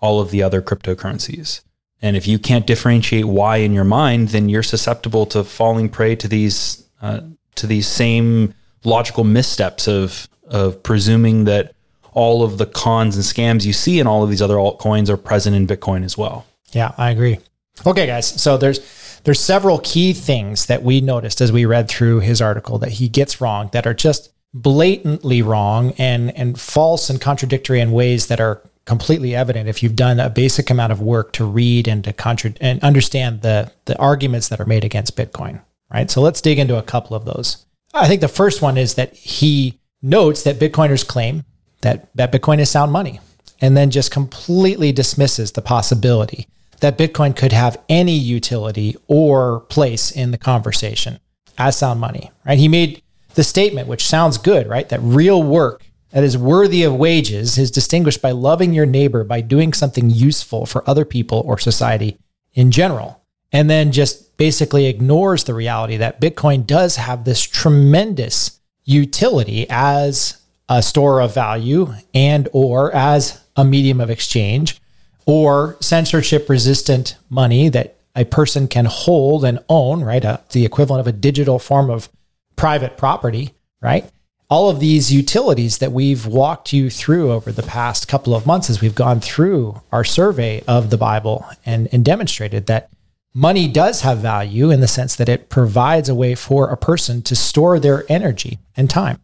all 0.00 0.20
of 0.20 0.30
the 0.30 0.42
other 0.42 0.60
cryptocurrencies. 0.62 1.60
And 2.02 2.16
if 2.16 2.26
you 2.26 2.38
can't 2.38 2.66
differentiate 2.66 3.26
why 3.26 3.58
in 3.58 3.72
your 3.72 3.84
mind, 3.84 4.28
then 4.28 4.48
you're 4.48 4.62
susceptible 4.62 5.26
to 5.26 5.44
falling 5.44 5.88
prey 5.88 6.16
to 6.16 6.28
these 6.28 6.84
uh, 7.02 7.20
to 7.56 7.66
these 7.66 7.86
same 7.86 8.54
logical 8.84 9.24
missteps 9.24 9.86
of 9.86 10.28
of 10.46 10.82
presuming 10.82 11.44
that 11.44 11.74
all 12.12 12.42
of 12.42 12.58
the 12.58 12.66
cons 12.66 13.16
and 13.16 13.24
scams 13.24 13.64
you 13.64 13.72
see 13.72 14.00
in 14.00 14.06
all 14.06 14.22
of 14.22 14.30
these 14.30 14.42
other 14.42 14.56
altcoins 14.56 15.08
are 15.08 15.16
present 15.16 15.54
in 15.54 15.66
Bitcoin 15.66 16.04
as 16.04 16.18
well. 16.18 16.44
Yeah, 16.72 16.92
I 16.98 17.10
agree. 17.10 17.38
Okay, 17.86 18.06
guys. 18.06 18.26
So 18.26 18.56
there's 18.56 18.80
there's 19.24 19.40
several 19.40 19.78
key 19.78 20.12
things 20.12 20.66
that 20.66 20.82
we 20.82 21.00
noticed 21.00 21.40
as 21.40 21.52
we 21.52 21.64
read 21.66 21.88
through 21.88 22.20
his 22.20 22.40
article 22.40 22.78
that 22.78 22.92
he 22.92 23.08
gets 23.08 23.40
wrong 23.40 23.68
that 23.72 23.86
are 23.86 23.94
just 23.94 24.32
blatantly 24.52 25.42
wrong 25.42 25.92
and 25.98 26.36
and 26.36 26.60
false 26.60 27.08
and 27.10 27.20
contradictory 27.20 27.80
in 27.80 27.92
ways 27.92 28.26
that 28.26 28.40
are 28.40 28.62
completely 28.90 29.36
evident 29.36 29.68
if 29.68 29.84
you've 29.84 29.94
done 29.94 30.18
a 30.18 30.28
basic 30.28 30.68
amount 30.68 30.90
of 30.90 31.00
work 31.00 31.32
to 31.32 31.44
read 31.44 31.86
and 31.86 32.02
to 32.02 32.12
contra- 32.12 32.54
and 32.60 32.82
understand 32.82 33.40
the 33.42 33.70
the 33.84 33.96
arguments 34.00 34.48
that 34.48 34.58
are 34.58 34.66
made 34.66 34.82
against 34.82 35.16
Bitcoin, 35.16 35.60
right? 35.94 36.10
So 36.10 36.20
let's 36.20 36.40
dig 36.40 36.58
into 36.58 36.76
a 36.76 36.82
couple 36.82 37.16
of 37.16 37.24
those. 37.24 37.66
I 37.94 38.08
think 38.08 38.20
the 38.20 38.26
first 38.26 38.60
one 38.62 38.76
is 38.76 38.94
that 38.94 39.14
he 39.14 39.78
notes 40.02 40.42
that 40.42 40.58
Bitcoiners 40.58 41.06
claim 41.06 41.44
that 41.82 42.08
that 42.16 42.32
Bitcoin 42.32 42.58
is 42.58 42.68
sound 42.68 42.90
money 42.90 43.20
and 43.60 43.76
then 43.76 43.90
just 43.92 44.10
completely 44.10 44.90
dismisses 44.90 45.52
the 45.52 45.62
possibility 45.62 46.48
that 46.80 46.98
Bitcoin 46.98 47.36
could 47.36 47.52
have 47.52 47.80
any 47.88 48.18
utility 48.18 48.96
or 49.06 49.60
place 49.68 50.10
in 50.10 50.32
the 50.32 50.38
conversation 50.38 51.20
as 51.58 51.76
sound 51.76 52.00
money, 52.00 52.32
right? 52.44 52.58
He 52.58 52.66
made 52.66 53.04
the 53.34 53.44
statement, 53.44 53.86
which 53.86 54.04
sounds 54.04 54.36
good, 54.36 54.66
right? 54.66 54.88
That 54.88 55.00
real 55.00 55.44
work 55.44 55.84
that 56.10 56.24
is 56.24 56.36
worthy 56.36 56.82
of 56.82 56.94
wages 56.94 57.58
is 57.58 57.70
distinguished 57.70 58.22
by 58.22 58.32
loving 58.32 58.72
your 58.72 58.86
neighbor 58.86 59.24
by 59.24 59.40
doing 59.40 59.72
something 59.72 60.10
useful 60.10 60.66
for 60.66 60.88
other 60.88 61.04
people 61.04 61.42
or 61.46 61.58
society 61.58 62.18
in 62.54 62.70
general. 62.70 63.22
And 63.52 63.68
then 63.68 63.92
just 63.92 64.36
basically 64.36 64.86
ignores 64.86 65.44
the 65.44 65.54
reality 65.54 65.96
that 65.96 66.20
Bitcoin 66.20 66.66
does 66.66 66.96
have 66.96 67.24
this 67.24 67.42
tremendous 67.42 68.60
utility 68.84 69.66
as 69.68 70.40
a 70.68 70.82
store 70.82 71.20
of 71.20 71.34
value 71.34 71.92
and 72.14 72.48
or 72.52 72.94
as 72.94 73.40
a 73.56 73.64
medium 73.64 74.00
of 74.00 74.10
exchange 74.10 74.80
or 75.26 75.76
censorship 75.80 76.48
resistant 76.48 77.16
money 77.28 77.68
that 77.68 77.96
a 78.16 78.24
person 78.24 78.66
can 78.66 78.84
hold 78.84 79.44
and 79.44 79.58
own, 79.68 80.02
right? 80.02 80.24
Uh, 80.24 80.38
the 80.50 80.64
equivalent 80.64 81.00
of 81.00 81.06
a 81.06 81.16
digital 81.16 81.58
form 81.58 81.90
of 81.90 82.08
private 82.56 82.96
property, 82.96 83.54
right? 83.80 84.10
All 84.50 84.68
of 84.68 84.80
these 84.80 85.12
utilities 85.12 85.78
that 85.78 85.92
we've 85.92 86.26
walked 86.26 86.72
you 86.72 86.90
through 86.90 87.30
over 87.30 87.52
the 87.52 87.62
past 87.62 88.08
couple 88.08 88.34
of 88.34 88.46
months 88.46 88.68
as 88.68 88.80
we've 88.80 88.96
gone 88.96 89.20
through 89.20 89.80
our 89.92 90.02
survey 90.02 90.62
of 90.66 90.90
the 90.90 90.98
Bible 90.98 91.46
and, 91.64 91.88
and 91.92 92.04
demonstrated 92.04 92.66
that 92.66 92.90
money 93.32 93.68
does 93.68 94.00
have 94.00 94.18
value 94.18 94.70
in 94.70 94.80
the 94.80 94.88
sense 94.88 95.14
that 95.14 95.28
it 95.28 95.48
provides 95.48 96.08
a 96.08 96.14
way 96.16 96.34
for 96.34 96.68
a 96.68 96.76
person 96.76 97.22
to 97.22 97.36
store 97.36 97.78
their 97.78 98.04
energy 98.10 98.58
and 98.76 98.90
time 98.90 99.20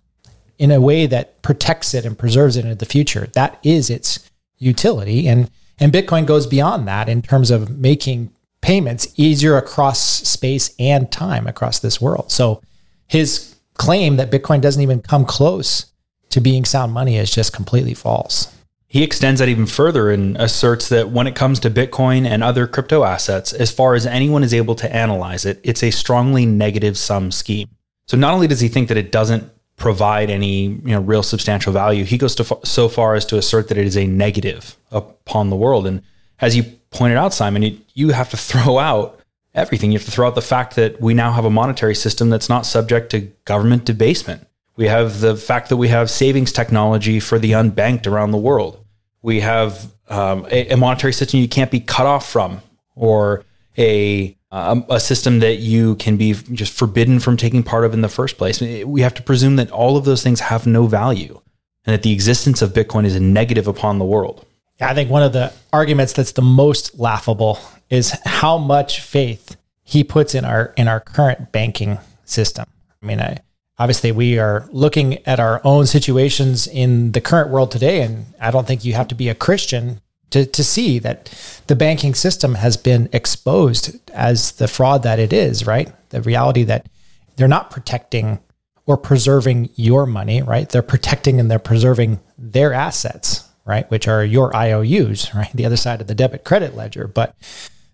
in 0.59 0.71
a 0.71 0.81
way 0.81 1.07
that 1.07 1.43
protects 1.43 1.93
it 1.93 2.05
and 2.05 2.17
preserves 2.17 2.57
it 2.57 2.65
into 2.65 2.77
the 2.77 2.87
future. 2.87 3.27
That 3.33 3.59
is 3.65 3.91
its 3.91 4.31
utility. 4.59 5.27
And, 5.27 5.51
and 5.81 5.93
Bitcoin 5.93 6.25
goes 6.25 6.47
beyond 6.47 6.87
that 6.87 7.09
in 7.09 7.21
terms 7.21 7.51
of 7.51 7.79
making 7.79 8.33
payments 8.61 9.09
easier 9.17 9.57
across 9.57 10.01
space 10.01 10.73
and 10.79 11.11
time 11.11 11.49
across 11.49 11.81
this 11.81 12.01
world. 12.01 12.31
So 12.31 12.63
his 13.09 13.56
claim 13.79 14.17
that 14.17 14.31
Bitcoin 14.31 14.61
doesn't 14.61 14.83
even 14.83 15.01
come 15.01 15.25
close 15.25 15.87
to 16.31 16.41
being 16.41 16.65
sound 16.65 16.93
money 16.93 17.17
is 17.17 17.31
just 17.31 17.53
completely 17.53 17.95
false. 17.95 18.53
He 18.89 19.03
extends 19.03 19.41
that 19.41 19.49
even 19.49 19.67
further 19.67 20.11
and 20.11 20.37
asserts 20.37 20.89
that 20.91 21.11
when 21.11 21.27
it 21.27 21.35
comes 21.35 21.61
to 21.61 21.71
Bitcoin 21.71 22.27
and 22.27 22.43
other 22.43 22.67
crypto 22.67 23.05
assets, 23.05 23.53
as 23.53 23.73
far 23.73 23.95
as 23.95 24.07
anyone 24.07 24.45
is 24.45 24.55
able 24.55 24.75
to 24.77 24.95
analyze 24.95 25.45
it, 25.45 25.61
it's 25.65 25.83
a 25.83 25.91
strongly 25.91 26.47
negative 26.47 26.97
sum 26.97 27.33
scheme. 27.33 27.69
So 28.07 28.17
not 28.17 28.33
only 28.33 28.47
does 28.47 28.61
he 28.61 28.69
think 28.69 28.89
that 28.89 28.97
it 28.97 29.11
doesn't 29.11 29.51
provide 29.77 30.31
any 30.31 30.63
you 30.63 30.81
know 30.85 31.01
real 31.01 31.23
substantial 31.23 31.73
value, 31.73 32.05
he 32.05 32.17
goes 32.17 32.35
to 32.37 32.59
so 32.65 32.89
far 32.89 33.15
as 33.15 33.27
to 33.27 33.37
assert 33.37 33.69
that 33.69 33.77
it 33.77 33.87
is 33.87 33.97
a 33.97 34.07
negative 34.07 34.77
upon 34.91 35.51
the 35.51 35.57
world. 35.57 35.87
And 35.87 36.03
as 36.41 36.57
you 36.57 36.63
pointed 36.91 37.19
out, 37.19 37.35
Simon, 37.35 37.63
you, 37.63 37.79
you 37.95 38.11
have 38.11 38.31
to 38.31 38.37
throw 38.49 38.79
out 38.79 39.21
everything. 39.57 39.91
You 39.91 39.99
have 39.99 40.05
to 40.05 40.13
throw 40.13 40.29
out 40.29 40.35
the 40.35 40.43
fact 40.43 40.77
that 40.77 41.01
we 41.01 41.15
now 41.15 41.33
have 41.33 41.45
a 41.45 41.51
monetary 41.51 41.95
system 41.95 42.31
that's 42.31 42.49
not 42.49 42.67
subject 42.67 43.11
to 43.11 43.33
government 43.45 43.85
debasement. 43.85 44.47
We 44.77 44.87
have 44.87 45.21
the 45.21 45.37
fact 45.37 45.71
that 45.71 45.79
we 45.79 45.89
have 45.89 46.11
savings 46.11 46.53
technology 46.53 47.19
for 47.19 47.39
the 47.39 47.53
unbanked 47.53 48.07
around 48.07 48.31
the 48.31 48.39
world. 48.39 48.85
We 49.23 49.41
have 49.41 49.91
um, 50.09 50.47
a, 50.51 50.69
a, 50.69 50.77
monetary 50.77 51.15
system 51.15 51.41
you 51.41 51.49
can't 51.49 51.71
be 51.71 51.81
cut 51.81 52.07
off 52.07 52.29
from, 52.29 52.61
or 52.95 53.45
a 53.77 54.37
um, 54.53 54.85
a 54.89 55.01
system 55.01 55.41
that 55.41 55.57
you 55.57 55.97
can 55.97 56.17
be 56.17 56.35
just 56.35 56.73
forbidden 56.73 57.19
from 57.19 57.37
taking 57.37 57.63
part 57.63 57.85
of 57.85 57.93
in 57.93 58.03
the 58.03 58.09
first 58.09 58.39
place. 58.39 58.61
We 58.61 59.01
have 59.01 59.15
to 59.15 59.23
presume 59.23 59.57
that 59.57 59.71
all 59.73 59.97
of 59.97 60.05
those 60.05 60.23
things 60.23 60.41
have 60.41 60.67
no 60.67 60.87
value, 60.87 61.41
and 61.85 61.95
that 61.95 62.03
the 62.03 62.13
existence 62.13 62.63
of 62.63 62.73
Bitcoin 62.73 63.05
is 63.05 63.17
a 63.17 63.21
negative 63.21 63.67
upon 63.67 63.99
the 63.99 64.05
world. 64.05 64.47
I 64.81 64.95
think 64.95 65.11
one 65.11 65.23
of 65.23 65.33
the 65.33 65.53
arguments 65.73 66.13
that's 66.13 66.33
the 66.33 66.43
most 66.43 66.99
laughable 66.99 67.59
is 67.91 68.11
how 68.25 68.59
much 68.59 69.01
faith 69.01 69.57
he 69.83 70.03
puts 70.03 70.35
in 70.35 70.45
our 70.45 70.73
in 70.77 70.89
our 70.89 71.01
current 71.01 71.53
banking 71.53 71.99
system. 72.25 72.67
I 73.03 73.07
mean, 73.07 73.21
I, 73.21 73.39
obviously 73.79 74.13
we 74.13 74.39
are 74.39 74.69
looking 74.73 75.25
at 75.27 75.39
our 75.39 75.61
own 75.65 75.87
situations 75.87 76.67
in 76.67 77.13
the 77.13 77.21
current 77.21 77.51
world 77.51 77.71
today, 77.71 78.03
and 78.03 78.27
I 78.41 78.51
don't 78.51 78.67
think 78.67 78.85
you 78.85 78.95
have 78.95 79.09
to 79.09 79.15
be 79.15 79.29
a 79.29 79.35
Christian 79.35 80.01
to 80.31 80.45
to 80.45 80.65
see 80.65 80.99
that 80.99 81.63
the 81.69 81.77
banking 81.77 82.15
system 82.15 82.57
has 82.57 82.77
been 82.77 83.09
exposed 83.13 83.97
as 84.13 84.53
the 84.53 84.69
fraud 84.69 85.03
that 85.05 85.19
it 85.19 85.33
is. 85.33 85.67
Right, 85.67 85.93
the 86.11 86.23
reality 86.23 86.65
that 86.65 86.89
they're 87.37 87.49
not 87.49 87.71
protecting 87.71 88.41
or 88.87 88.97
preserving 88.97 89.71
your 89.77 90.07
money. 90.07 90.43
Right, 90.43 90.69
they're 90.69 90.83
protecting 90.83 91.39
and 91.39 91.49
they're 91.49 91.59
preserving 91.59 92.21
their 92.37 92.73
assets 92.73 93.45
right? 93.67 93.91
Which 93.91 94.09
are 94.09 94.25
your 94.25 94.57
IOUs, 94.57 95.35
right? 95.35 95.51
The 95.53 95.67
other 95.67 95.77
side 95.77 96.01
of 96.01 96.07
the 96.07 96.15
debit 96.15 96.45
credit 96.45 96.75
ledger. 96.75 97.09
But 97.09 97.35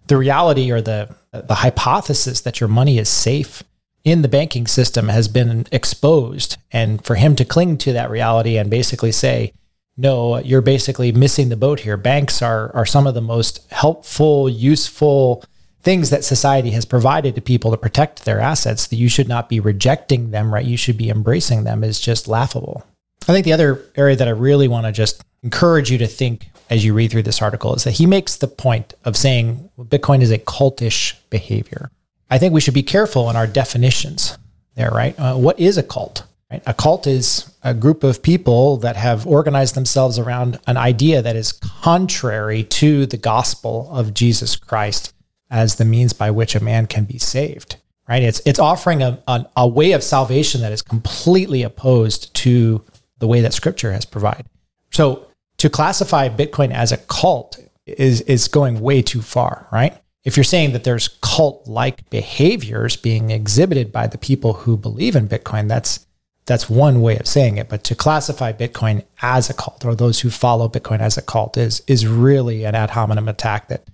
the 0.07 0.17
reality 0.17 0.71
or 0.71 0.81
the 0.81 1.15
the 1.33 1.57
hypothesis 1.57 2.43
that 2.43 2.61
your 2.61 2.69
money 2.69 2.99
is 2.99 3.09
safe 3.09 3.63
in 4.05 4.23
the 4.23 4.29
banking 4.29 4.67
system 4.67 5.09
has 5.09 5.29
been 5.29 5.67
exposed. 5.73 6.57
And 6.71 7.05
for 7.05 7.15
him 7.15 7.37
to 7.37 7.45
cling 7.45 7.79
to 7.79 7.93
that 7.93 8.11
reality 8.11 8.59
and 8.59 8.69
basically 8.69 9.13
say, 9.13 9.53
no, 9.97 10.39
you're 10.39 10.61
basically 10.61 11.13
missing 11.13 11.49
the 11.49 11.57
boat 11.57 11.81
here. 11.81 11.97
Banks 11.97 12.43
are 12.43 12.75
are 12.75 12.87
some 12.87 13.07
of 13.07 13.15
the 13.15 13.21
most 13.21 13.71
helpful, 13.71 14.49
useful 14.49 15.45
things 15.83 16.11
that 16.11 16.25
society 16.25 16.71
has 16.71 16.85
provided 16.85 17.35
to 17.35 17.41
people 17.41 17.71
to 17.71 17.77
protect 17.77 18.25
their 18.25 18.41
assets 18.41 18.87
that 18.87 18.97
you 18.97 19.09
should 19.09 19.29
not 19.29 19.49
be 19.49 19.59
rejecting 19.59 20.31
them, 20.31 20.55
right? 20.55 20.65
You 20.65 20.77
should 20.77 20.97
be 20.97 21.11
embracing 21.11 21.65
them 21.65 21.83
is 21.83 21.99
just 22.01 22.29
laughable. 22.29 22.85
I 23.23 23.33
think 23.33 23.45
the 23.45 23.53
other 23.53 23.85
area 23.97 24.17
that 24.17 24.29
I 24.29 24.33
really 24.33 24.69
want 24.69 24.87
to 24.87 24.93
just 24.93 25.25
encourage 25.43 25.91
you 25.91 25.99
to 25.99 26.07
think 26.07 26.51
as 26.71 26.85
you 26.85 26.95
read 26.95 27.11
through 27.11 27.23
this 27.23 27.43
article 27.43 27.75
is 27.75 27.85
that 27.85 27.93
he 27.93 28.07
makes 28.07 28.37
the 28.37 28.49
point 28.49 28.95
of 29.05 29.17
saying 29.17 29.69
Bitcoin 29.79 30.23
is 30.23 30.31
a 30.31 30.39
cultish 30.39 31.15
behavior. 31.29 31.91
I 32.31 32.39
think 32.39 32.55
we 32.55 32.61
should 32.61 32.75
be 32.75 32.83
careful 32.83 33.29
in 33.29 33.37
our 33.37 33.47
definitions 33.47 34.39
there, 34.75 34.91
right? 34.91 35.19
Uh, 35.19 35.35
what 35.35 35.61
is 35.61 35.77
a 35.77 35.83
cult? 35.83 36.25
Right? 36.51 36.63
A 36.67 36.75
cult 36.75 37.07
is 37.07 37.51
a 37.63 37.75
group 37.75 38.05
of 38.05 38.23
people 38.23 38.79
that 38.79 38.97
have 38.97 39.27
organized 39.27 39.75
themselves 39.75 40.19
around 40.19 40.59
an 40.67 40.77
idea 40.77 41.21
that 41.23 41.37
is 41.37 41.53
contrary 41.53 42.65
to 42.65 43.07
the 43.07 43.17
gospel 43.17 43.89
of 43.91 44.15
Jesus 44.15 44.57
Christ 44.57 45.13
as 45.51 45.77
the 45.77 45.85
means 45.85 46.13
by 46.13 46.31
which 46.31 46.55
a 46.55 46.65
man 46.65 46.87
can 46.87 47.05
be 47.05 47.19
saved. 47.19 47.77
Right? 48.09 48.23
It's 48.23 48.41
it's 48.45 48.59
offering 48.59 49.03
a, 49.03 49.23
a, 49.29 49.47
a 49.57 49.69
way 49.69 49.93
of 49.93 50.03
salvation 50.03 50.61
that 50.63 50.73
is 50.73 50.83
completely 50.83 51.63
opposed 51.63 52.35
to 52.35 52.85
the 53.19 53.27
way 53.27 53.41
that 53.43 53.55
Scripture 53.55 53.93
has 53.93 54.05
provided. 54.05 54.47
So 54.91 55.29
to 55.63 55.71
classify 55.71 56.29
Bitcoin 56.29 56.73
as 56.73 56.91
a 56.91 56.97
cult 56.97 57.57
is 57.87 58.21
is 58.23 58.49
going 58.49 58.81
way 58.81 59.01
too 59.01 59.23
far, 59.23 59.69
right? 59.71 59.97
If 60.25 60.37
you're 60.37 60.43
saying 60.43 60.73
that 60.73 60.83
there's 60.83 61.07
cult-like 61.23 62.11
behaviors 62.11 62.97
being 62.97 63.31
exhibited 63.31 63.93
by 63.93 64.09
the 64.09 64.19
people 64.19 64.55
who 64.55 64.77
believe 64.77 65.15
in 65.15 65.29
Bitcoin, 65.29 65.69
that's 65.69 66.05
that's 66.47 66.69
one 66.69 67.01
way 67.01 67.17
of 67.17 67.29
saying 67.29 67.59
it. 67.59 67.69
But 67.69 67.85
to 67.85 67.95
classify 67.95 68.53
Bitcoin 68.53 69.05
as 69.21 69.49
a 69.51 69.55
cult 69.55 69.85
or 69.85 69.95
those 69.95 70.19
who 70.19 70.31
follow 70.31 70.69
Bitcoin 70.69 70.99
as 70.99 71.17
a 71.17 71.23
cult 71.23 71.57
is 71.57 71.81
is 71.87 72.09
really 72.09 72.65
an 72.65 72.75
ad 72.75 72.91
hominem 72.91 73.29
attack 73.29 73.69
that 73.69 73.85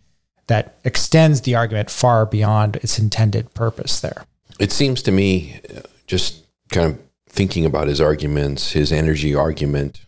that 0.46 0.78
extends 0.86 1.42
the 1.42 1.54
argument 1.54 1.90
far 1.90 2.24
beyond 2.24 2.76
its 2.76 2.98
intended 2.98 3.52
purpose 3.52 4.00
there. 4.00 4.24
It 4.58 4.72
seems 4.72 5.02
to 5.02 5.12
me, 5.12 5.60
just 6.06 6.46
kind 6.70 6.92
of 6.92 6.98
thinking 7.28 7.66
about 7.66 7.88
his 7.88 8.00
arguments, 8.00 8.72
his 8.72 8.90
energy 8.90 9.34
argument, 9.34 10.00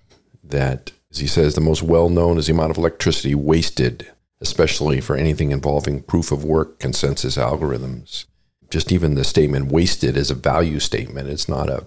that 0.42 0.92
as 1.10 1.18
he 1.18 1.26
says, 1.26 1.54
the 1.54 1.60
most 1.60 1.82
well 1.82 2.08
known 2.08 2.38
is 2.38 2.46
the 2.46 2.52
amount 2.52 2.70
of 2.70 2.78
electricity 2.78 3.34
wasted, 3.34 4.10
especially 4.40 5.00
for 5.00 5.16
anything 5.16 5.50
involving 5.50 6.02
proof 6.02 6.30
of 6.30 6.44
work 6.44 6.78
consensus 6.78 7.36
algorithms. 7.36 8.26
Just 8.70 8.92
even 8.92 9.14
the 9.14 9.24
statement 9.24 9.72
wasted 9.72 10.16
is 10.16 10.30
a 10.30 10.34
value 10.34 10.78
statement. 10.78 11.28
It's 11.28 11.48
not 11.48 11.68
a 11.68 11.86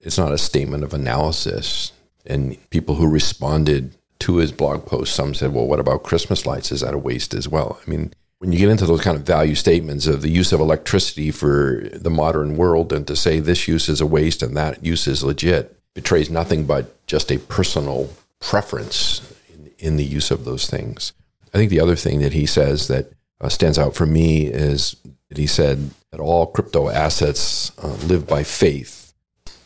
it's 0.00 0.18
not 0.18 0.32
a 0.32 0.38
statement 0.38 0.84
of 0.84 0.92
analysis. 0.92 1.92
And 2.26 2.58
people 2.70 2.96
who 2.96 3.08
responded 3.08 3.96
to 4.20 4.36
his 4.36 4.52
blog 4.52 4.86
post, 4.86 5.14
some 5.14 5.34
said, 5.34 5.52
Well, 5.52 5.66
what 5.66 5.80
about 5.80 6.02
Christmas 6.02 6.44
lights? 6.44 6.72
Is 6.72 6.80
that 6.80 6.94
a 6.94 6.98
waste 6.98 7.34
as 7.34 7.48
well? 7.48 7.80
I 7.86 7.90
mean, 7.90 8.12
when 8.38 8.52
you 8.52 8.58
get 8.58 8.68
into 8.68 8.86
those 8.86 9.00
kind 9.00 9.16
of 9.16 9.22
value 9.22 9.54
statements 9.54 10.06
of 10.06 10.20
the 10.20 10.30
use 10.30 10.52
of 10.52 10.60
electricity 10.60 11.30
for 11.30 11.88
the 11.94 12.10
modern 12.10 12.56
world 12.56 12.92
and 12.92 13.06
to 13.06 13.16
say 13.16 13.38
this 13.38 13.68
use 13.68 13.88
is 13.88 14.00
a 14.00 14.06
waste 14.06 14.42
and 14.42 14.56
that 14.56 14.84
use 14.84 15.06
is 15.06 15.24
legit 15.24 15.78
betrays 15.94 16.28
nothing 16.28 16.66
but 16.66 17.06
just 17.06 17.30
a 17.30 17.38
personal 17.38 18.10
preference 18.44 19.34
in, 19.52 19.72
in 19.78 19.96
the 19.96 20.04
use 20.04 20.30
of 20.30 20.44
those 20.44 20.68
things. 20.68 21.12
I 21.52 21.58
think 21.58 21.70
the 21.70 21.80
other 21.80 21.96
thing 21.96 22.20
that 22.20 22.32
he 22.32 22.46
says 22.46 22.88
that 22.88 23.12
uh, 23.40 23.48
stands 23.48 23.78
out 23.78 23.94
for 23.94 24.06
me 24.06 24.46
is 24.46 24.96
that 25.28 25.38
he 25.38 25.46
said 25.46 25.90
that 26.10 26.20
all 26.20 26.46
crypto 26.46 26.88
assets 26.88 27.72
uh, 27.78 27.88
live 28.06 28.26
by 28.26 28.42
faith. 28.44 29.14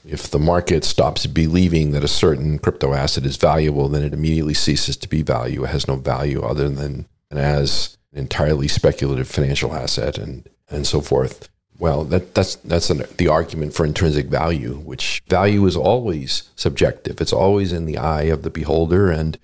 If 0.06 0.30
the 0.30 0.38
market 0.38 0.84
stops 0.84 1.26
believing 1.26 1.90
that 1.90 2.04
a 2.04 2.08
certain 2.08 2.58
crypto 2.58 2.94
asset 2.94 3.26
is 3.26 3.36
valuable, 3.36 3.88
then 3.88 4.04
it 4.04 4.14
immediately 4.14 4.54
ceases 4.54 4.96
to 4.98 5.08
be 5.08 5.22
value. 5.22 5.64
It 5.64 5.70
has 5.70 5.88
no 5.88 5.96
value 5.96 6.42
other 6.42 6.68
than 6.68 7.06
as 7.30 7.98
an 8.12 8.20
entirely 8.20 8.68
speculative 8.68 9.28
financial 9.28 9.74
asset 9.74 10.16
and, 10.16 10.48
and 10.70 10.86
so 10.86 11.00
forth. 11.00 11.48
Well, 11.78 12.02
that, 12.04 12.34
that's 12.34 12.56
that's 12.56 12.90
an, 12.90 13.04
the 13.18 13.28
argument 13.28 13.72
for 13.72 13.86
intrinsic 13.86 14.26
value, 14.26 14.74
which 14.74 15.22
value 15.28 15.64
is 15.64 15.76
always 15.76 16.50
subjective. 16.56 17.20
It's 17.20 17.32
always 17.32 17.72
in 17.72 17.86
the 17.86 17.98
eye 17.98 18.24
of 18.24 18.42
the 18.42 18.50
beholder, 18.50 19.10
and 19.10 19.38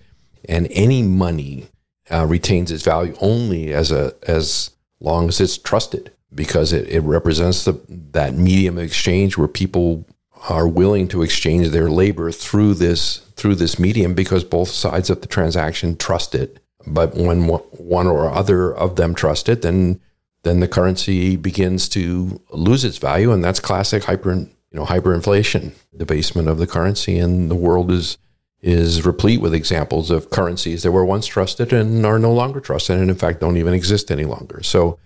and 0.49 0.67
any 0.71 1.03
money 1.03 1.69
uh, 2.11 2.27
retains 2.27 2.73
its 2.73 2.83
value 2.83 3.15
only 3.21 3.73
as 3.73 3.93
a 3.93 4.15
as 4.27 4.71
long 4.99 5.29
as 5.29 5.41
it's 5.41 5.57
trusted, 5.57 6.11
because 6.35 6.73
it, 6.73 6.89
it 6.89 7.01
represents 7.01 7.65
the 7.65 7.81
that 7.89 8.35
medium 8.35 8.79
of 8.79 8.85
exchange 8.85 9.39
where 9.39 9.49
people 9.49 10.05
are 10.49 10.69
willing 10.69 11.09
to 11.09 11.23
exchange 11.23 11.69
their 11.69 11.89
labor 11.89 12.33
through 12.33 12.75
this 12.75 13.19
through 13.37 13.55
this 13.55 13.79
medium 13.79 14.13
because 14.13 14.43
both 14.43 14.69
sides 14.69 15.09
of 15.09 15.21
the 15.21 15.29
transaction 15.29 15.97
trust 15.97 16.35
it. 16.35 16.59
But 16.87 17.15
when 17.15 17.47
one 17.47 18.07
or 18.07 18.29
other 18.29 18.75
of 18.75 18.97
them 18.97 19.15
trust 19.15 19.49
it, 19.49 19.63
then 19.63 20.01
then 20.45 20.61
the 20.61 20.69
currency 20.69 21.37
begins 21.37 21.89
to 21.91 22.41
lose 22.53 22.85
its 22.85 22.99
value, 22.99 23.33
and 23.33 23.43
that's 23.43 23.61
classic 23.61 24.05
hyper, 24.05 24.35
you 24.35 24.49
know, 24.73 24.85
hyperinflation, 24.85 25.73
debasement 25.97 26.49
of 26.49 26.59
the 26.59 26.67
currency, 26.67 27.19
and 27.19 27.51
the 27.51 27.55
world 27.55 27.91
is 27.91 28.19
is 28.63 29.05
replete 29.05 29.43
with 29.43 29.53
examples 29.53 30.11
of 30.11 30.31
currencies 30.31 30.83
that 30.83 30.93
were 30.93 31.05
once 31.05 31.27
trusted 31.27 31.71
and 31.71 32.07
are 32.07 32.19
no 32.19 32.33
longer 32.33 32.61
trusted, 32.61 32.99
and 32.99 33.11
in 33.11 33.17
fact 33.17 33.41
don't 33.41 33.59
even 33.59 33.75
exist 33.75 34.11
any 34.11 34.25
longer. 34.25 34.63
So, 34.63 34.99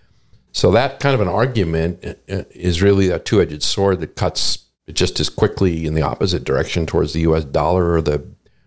so 0.53 0.71
that 0.71 1.01
kind 1.01 1.13
of 1.13 1.21
an 1.21 1.27
argument 1.27 2.05
uh, 2.05 2.45
is 2.51 2.81
really 2.81 3.11
a 3.11 3.19
two-edged 3.19 3.65
sword 3.65 3.99
that 3.99 4.15
cuts 4.15 4.67
just 4.93 5.19
as 5.19 5.29
quickly 5.29 5.87
in 5.87 5.95
the 5.95 6.03
opposite 6.03 6.45
direction 6.45 6.87
towards 6.87 7.13
the 7.13 7.21
U.S. 7.21 7.45
dollar 7.45 7.93
or 7.93 8.01
the 8.01 8.25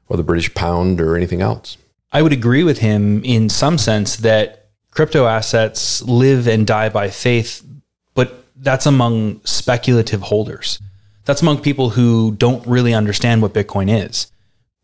or 0.09 0.17
the 0.17 0.23
British 0.23 0.53
pound 0.53 0.99
or 0.99 1.15
anything 1.15 1.41
else. 1.41 1.77
I 2.11 2.21
would 2.21 2.33
agree 2.33 2.63
with 2.63 2.79
him 2.79 3.23
in 3.23 3.47
some 3.47 3.77
sense 3.77 4.17
that 4.17 4.60
crypto 5.01 5.25
assets 5.25 6.03
live 6.03 6.47
and 6.47 6.67
die 6.67 6.87
by 6.87 7.09
faith, 7.09 7.65
but 8.13 8.45
that's 8.55 8.85
among 8.85 9.41
speculative 9.43 10.21
holders. 10.21 10.79
That's 11.25 11.41
among 11.41 11.63
people 11.63 11.89
who 11.89 12.35
don't 12.35 12.63
really 12.67 12.93
understand 12.93 13.41
what 13.41 13.51
Bitcoin 13.51 13.89
is. 13.89 14.31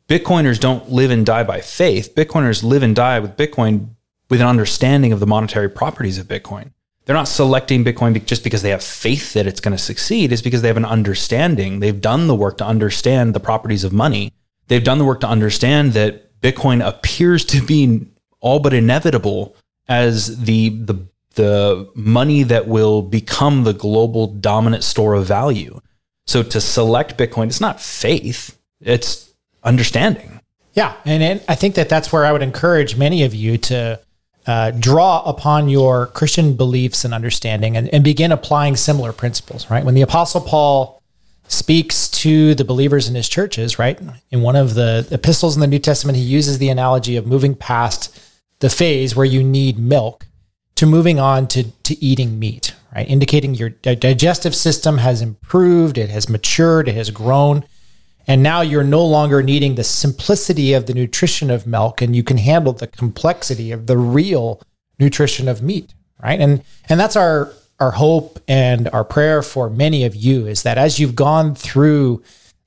Bitcoiners 0.10 0.60
don't 0.60 0.90
live 0.90 1.12
and 1.12 1.24
die 1.24 1.44
by 1.44 1.62
faith. 1.62 2.16
Bitcoiners 2.16 2.64
live 2.64 2.82
and 2.82 2.96
die 2.96 3.20
with 3.20 3.38
Bitcoin 3.38 3.90
with 4.28 4.42
an 4.42 4.48
understanding 4.48 5.14
of 5.14 5.20
the 5.20 5.28
monetary 5.28 5.70
properties 5.70 6.18
of 6.18 6.26
Bitcoin. 6.26 6.72
They're 7.06 7.16
not 7.16 7.28
selecting 7.28 7.86
Bitcoin 7.86 8.26
just 8.26 8.44
because 8.44 8.64
they 8.64 8.72
have 8.72 8.84
faith 8.84 9.34
that 9.34 9.46
it's 9.46 9.60
going 9.60 9.78
to 9.78 9.84
succeed. 9.84 10.32
It's 10.32 10.42
because 10.42 10.64
they 10.64 10.68
have 10.68 10.78
an 10.78 10.84
understanding. 10.84 11.80
They've 11.80 12.02
done 12.02 12.26
the 12.26 12.34
work 12.34 12.58
to 12.58 12.66
understand 12.66 13.36
the 13.36 13.40
properties 13.40 13.84
of 13.84 13.94
money. 13.94 14.34
They've 14.68 14.84
done 14.84 14.98
the 14.98 15.06
work 15.06 15.20
to 15.20 15.30
understand 15.30 15.94
that 15.94 16.42
Bitcoin 16.42 16.84
appears 16.84 17.46
to 17.46 17.62
be 17.62 18.08
all 18.40 18.58
but 18.58 18.74
inevitable 18.74 19.56
as 19.88 20.42
the 20.42 20.70
the 20.70 21.08
the 21.36 21.90
money 21.96 22.44
that 22.44 22.68
will 22.68 23.02
become 23.02 23.64
the 23.64 23.74
global 23.74 24.28
dominant 24.28 24.84
store 24.84 25.14
of 25.14 25.26
value. 25.26 25.80
So 26.26 26.44
to 26.44 26.60
select 26.60 27.18
Bitcoin, 27.18 27.48
it's 27.48 27.62
not 27.62 27.80
faith; 27.80 28.58
it's 28.82 29.34
understanding. 29.64 30.42
Yeah, 30.74 30.96
and, 31.06 31.24
and 31.24 31.44
I 31.48 31.56
think 31.56 31.76
that 31.76 31.90
that's 31.90 32.12
where 32.12 32.26
I 32.26 32.32
would 32.32 32.44
encourage 32.44 32.98
many 32.98 33.24
of 33.24 33.34
you 33.34 33.58
to 33.58 34.00
uh, 34.46 34.72
draw 34.72 35.24
upon 35.24 35.70
your 35.70 36.08
Christian 36.08 36.56
beliefs 36.56 37.04
and 37.06 37.14
understanding, 37.14 37.78
and, 37.78 37.90
and 37.90 38.04
begin 38.04 38.32
applying 38.32 38.76
similar 38.76 39.14
principles. 39.14 39.70
Right 39.70 39.86
when 39.86 39.96
the 39.96 40.02
Apostle 40.02 40.42
Paul 40.42 41.02
speaks 41.48 42.10
to 42.10 42.56
the 42.56 42.66
believers 42.66 43.08
in 43.08 43.16
his 43.16 43.30
churches, 43.30 43.80
right? 43.80 44.00
In 44.32 44.42
one 44.42 44.56
of 44.56 44.74
the 44.74 45.08
epistles 45.12 45.56
in 45.56 45.62
the 45.62 45.68
New 45.68 45.80
Testament, 45.80 46.18
he 46.18 46.24
uses 46.24 46.58
the 46.58 46.70
analogy 46.70 47.16
of 47.16 47.26
moving 47.26 47.56
past 47.56 48.20
the 48.60 48.70
phase 48.70 49.16
where 49.16 49.26
you 49.26 49.44
need 49.44 49.78
milk 49.78 50.28
to 50.76 50.86
moving 50.86 51.20
on 51.20 51.48
to, 51.48 51.72
to 51.84 52.04
eating 52.04 52.40
meat, 52.40 52.76
right? 52.96 53.10
Indicating 53.10 53.56
your 53.56 53.70
digestive 53.70 54.56
system 54.56 55.00
has 55.00 55.22
improved, 55.22 55.98
it 55.98 56.10
has 56.10 56.30
matured, 56.30 56.88
it 56.88 56.96
has 56.96 57.10
grown. 57.10 57.64
And 58.28 58.44
now 58.44 58.62
you're 58.62 58.84
no 58.84 59.06
longer 59.06 59.42
needing 59.42 59.76
the 59.76 59.84
simplicity 59.84 60.74
of 60.74 60.86
the 60.86 60.94
nutrition 60.94 61.50
of 61.50 61.66
milk 61.66 62.02
and 62.02 62.16
you 62.16 62.24
can 62.24 62.38
handle 62.38 62.74
the 62.74 62.88
complexity 62.88 63.72
of 63.72 63.88
the 63.88 63.98
real 63.98 64.62
nutrition 65.00 65.48
of 65.48 65.62
meat, 65.62 65.94
right? 66.22 66.40
And 66.40 66.64
and 66.90 67.00
that's 67.00 67.16
our 67.16 67.54
our 67.80 67.92
hope 67.92 68.40
and 68.48 68.90
our 68.90 69.04
prayer 69.04 69.42
for 69.42 69.70
many 69.70 70.04
of 70.04 70.16
you 70.16 70.48
is 70.48 70.64
that 70.64 70.78
as 70.78 71.00
you've 71.00 71.16
gone 71.16 71.56
through 71.56 72.24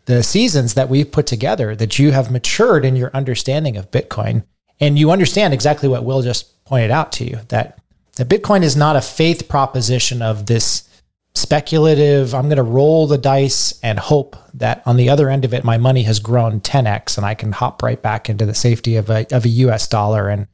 the 0.07 0.23
seasons 0.23 0.75
that 0.75 0.89
we've 0.89 1.11
put 1.11 1.27
together, 1.27 1.77
that 1.77 1.99
you 1.99 2.13
have 2.13 2.31
matured 2.31 2.85
in 2.85 2.97
your 2.97 3.11
understanding 3.13 3.77
of 3.77 3.91
Bitcoin 3.91 4.45
and 4.81 4.99
you 4.99 5.11
understand 5.11 5.55
exactly 5.55 5.89
what 5.89 6.05
Will 6.05 6.23
just 6.23 6.65
pointed 6.65 6.91
out 6.91 7.13
to 7.13 7.25
you 7.25 7.39
that, 7.49 7.79
that 8.17 8.29
Bitcoin 8.29 8.63
is 8.63 8.77
not 8.77 8.97
a 8.97 9.01
faith 9.01 9.49
proposition 9.49 10.23
of 10.23 10.47
this 10.47 10.89
speculative, 11.35 12.35
I'm 12.35 12.45
going 12.45 12.57
to 12.57 12.63
roll 12.63 13.07
the 13.07 13.19
dice 13.19 13.79
and 13.83 13.99
hope 13.99 14.37
that 14.55 14.83
on 14.85 14.97
the 14.97 15.09
other 15.09 15.31
end 15.31 15.45
of 15.45 15.55
it, 15.55 15.65
my 15.65 15.79
money 15.79 16.03
has 16.03 16.19
grown 16.19 16.61
10x 16.61 17.17
and 17.17 17.25
I 17.25 17.35
can 17.35 17.53
hop 17.53 17.83
right 17.83 18.01
back 18.01 18.29
into 18.29 18.47
the 18.47 18.55
safety 18.55 18.97
of 18.97 19.11
a, 19.11 19.27
of 19.35 19.45
a 19.45 19.49
US 19.49 19.87
dollar 19.87 20.29
and 20.29 20.49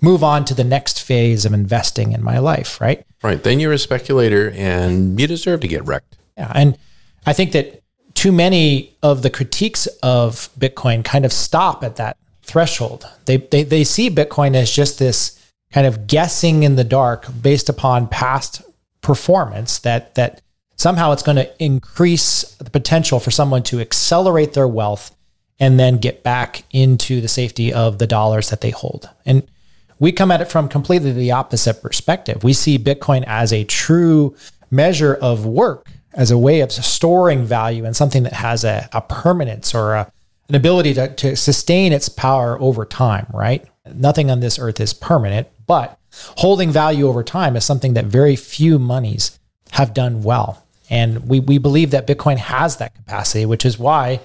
move 0.00 0.22
on 0.22 0.44
to 0.44 0.54
the 0.54 0.64
next 0.64 1.02
phase 1.02 1.44
of 1.44 1.52
investing 1.52 2.12
in 2.12 2.22
my 2.22 2.38
life, 2.38 2.80
right? 2.80 3.04
Right. 3.22 3.42
Then 3.42 3.58
you're 3.58 3.72
a 3.72 3.78
speculator 3.78 4.50
and 4.50 5.18
you 5.18 5.26
deserve 5.26 5.60
to 5.60 5.68
get 5.68 5.84
wrecked. 5.86 6.16
Yeah. 6.36 6.52
And 6.54 6.78
I 7.26 7.32
think 7.32 7.52
that 7.52 7.82
too 8.14 8.30
many 8.32 8.96
of 9.02 9.22
the 9.22 9.30
critiques 9.30 9.86
of 10.02 10.50
Bitcoin 10.58 11.04
kind 11.04 11.24
of 11.24 11.32
stop 11.32 11.82
at 11.82 11.96
that 11.96 12.16
threshold. 12.48 13.06
They, 13.26 13.36
they, 13.36 13.62
they 13.62 13.84
see 13.84 14.10
Bitcoin 14.10 14.54
as 14.54 14.70
just 14.70 14.98
this 14.98 15.38
kind 15.72 15.86
of 15.86 16.06
guessing 16.06 16.62
in 16.62 16.76
the 16.76 16.84
dark 16.84 17.26
based 17.42 17.68
upon 17.68 18.08
past 18.08 18.62
performance 19.02 19.78
that, 19.80 20.14
that 20.14 20.40
somehow 20.76 21.12
it's 21.12 21.22
going 21.22 21.36
to 21.36 21.62
increase 21.62 22.54
the 22.56 22.70
potential 22.70 23.20
for 23.20 23.30
someone 23.30 23.62
to 23.64 23.80
accelerate 23.80 24.54
their 24.54 24.68
wealth 24.68 25.14
and 25.60 25.78
then 25.78 25.98
get 25.98 26.22
back 26.22 26.64
into 26.70 27.20
the 27.20 27.28
safety 27.28 27.72
of 27.72 27.98
the 27.98 28.06
dollars 28.06 28.50
that 28.50 28.60
they 28.60 28.70
hold. 28.70 29.10
And 29.26 29.46
we 29.98 30.12
come 30.12 30.30
at 30.30 30.40
it 30.40 30.50
from 30.50 30.68
completely 30.68 31.12
the 31.12 31.32
opposite 31.32 31.82
perspective. 31.82 32.44
We 32.44 32.52
see 32.52 32.78
Bitcoin 32.78 33.24
as 33.26 33.52
a 33.52 33.64
true 33.64 34.36
measure 34.70 35.14
of 35.14 35.44
work, 35.44 35.90
as 36.14 36.30
a 36.30 36.38
way 36.38 36.60
of 36.60 36.72
storing 36.72 37.44
value 37.44 37.84
and 37.84 37.96
something 37.96 38.22
that 38.22 38.32
has 38.32 38.64
a, 38.64 38.88
a 38.92 39.00
permanence 39.00 39.74
or 39.74 39.94
a, 39.94 40.12
an 40.48 40.54
ability 40.54 40.94
to, 40.94 41.14
to 41.14 41.36
sustain 41.36 41.92
its 41.92 42.08
power 42.08 42.60
over 42.60 42.84
time, 42.84 43.26
right? 43.32 43.64
Nothing 43.94 44.30
on 44.30 44.40
this 44.40 44.58
earth 44.58 44.80
is 44.80 44.92
permanent, 44.92 45.48
but 45.66 45.98
holding 46.36 46.70
value 46.70 47.06
over 47.06 47.22
time 47.22 47.56
is 47.56 47.64
something 47.64 47.94
that 47.94 48.06
very 48.06 48.36
few 48.36 48.78
monies 48.78 49.38
have 49.72 49.94
done 49.94 50.22
well. 50.22 50.64
And 50.90 51.28
we, 51.28 51.40
we 51.40 51.58
believe 51.58 51.90
that 51.90 52.06
Bitcoin 52.06 52.38
has 52.38 52.78
that 52.78 52.94
capacity, 52.94 53.44
which 53.44 53.66
is 53.66 53.78
why 53.78 54.20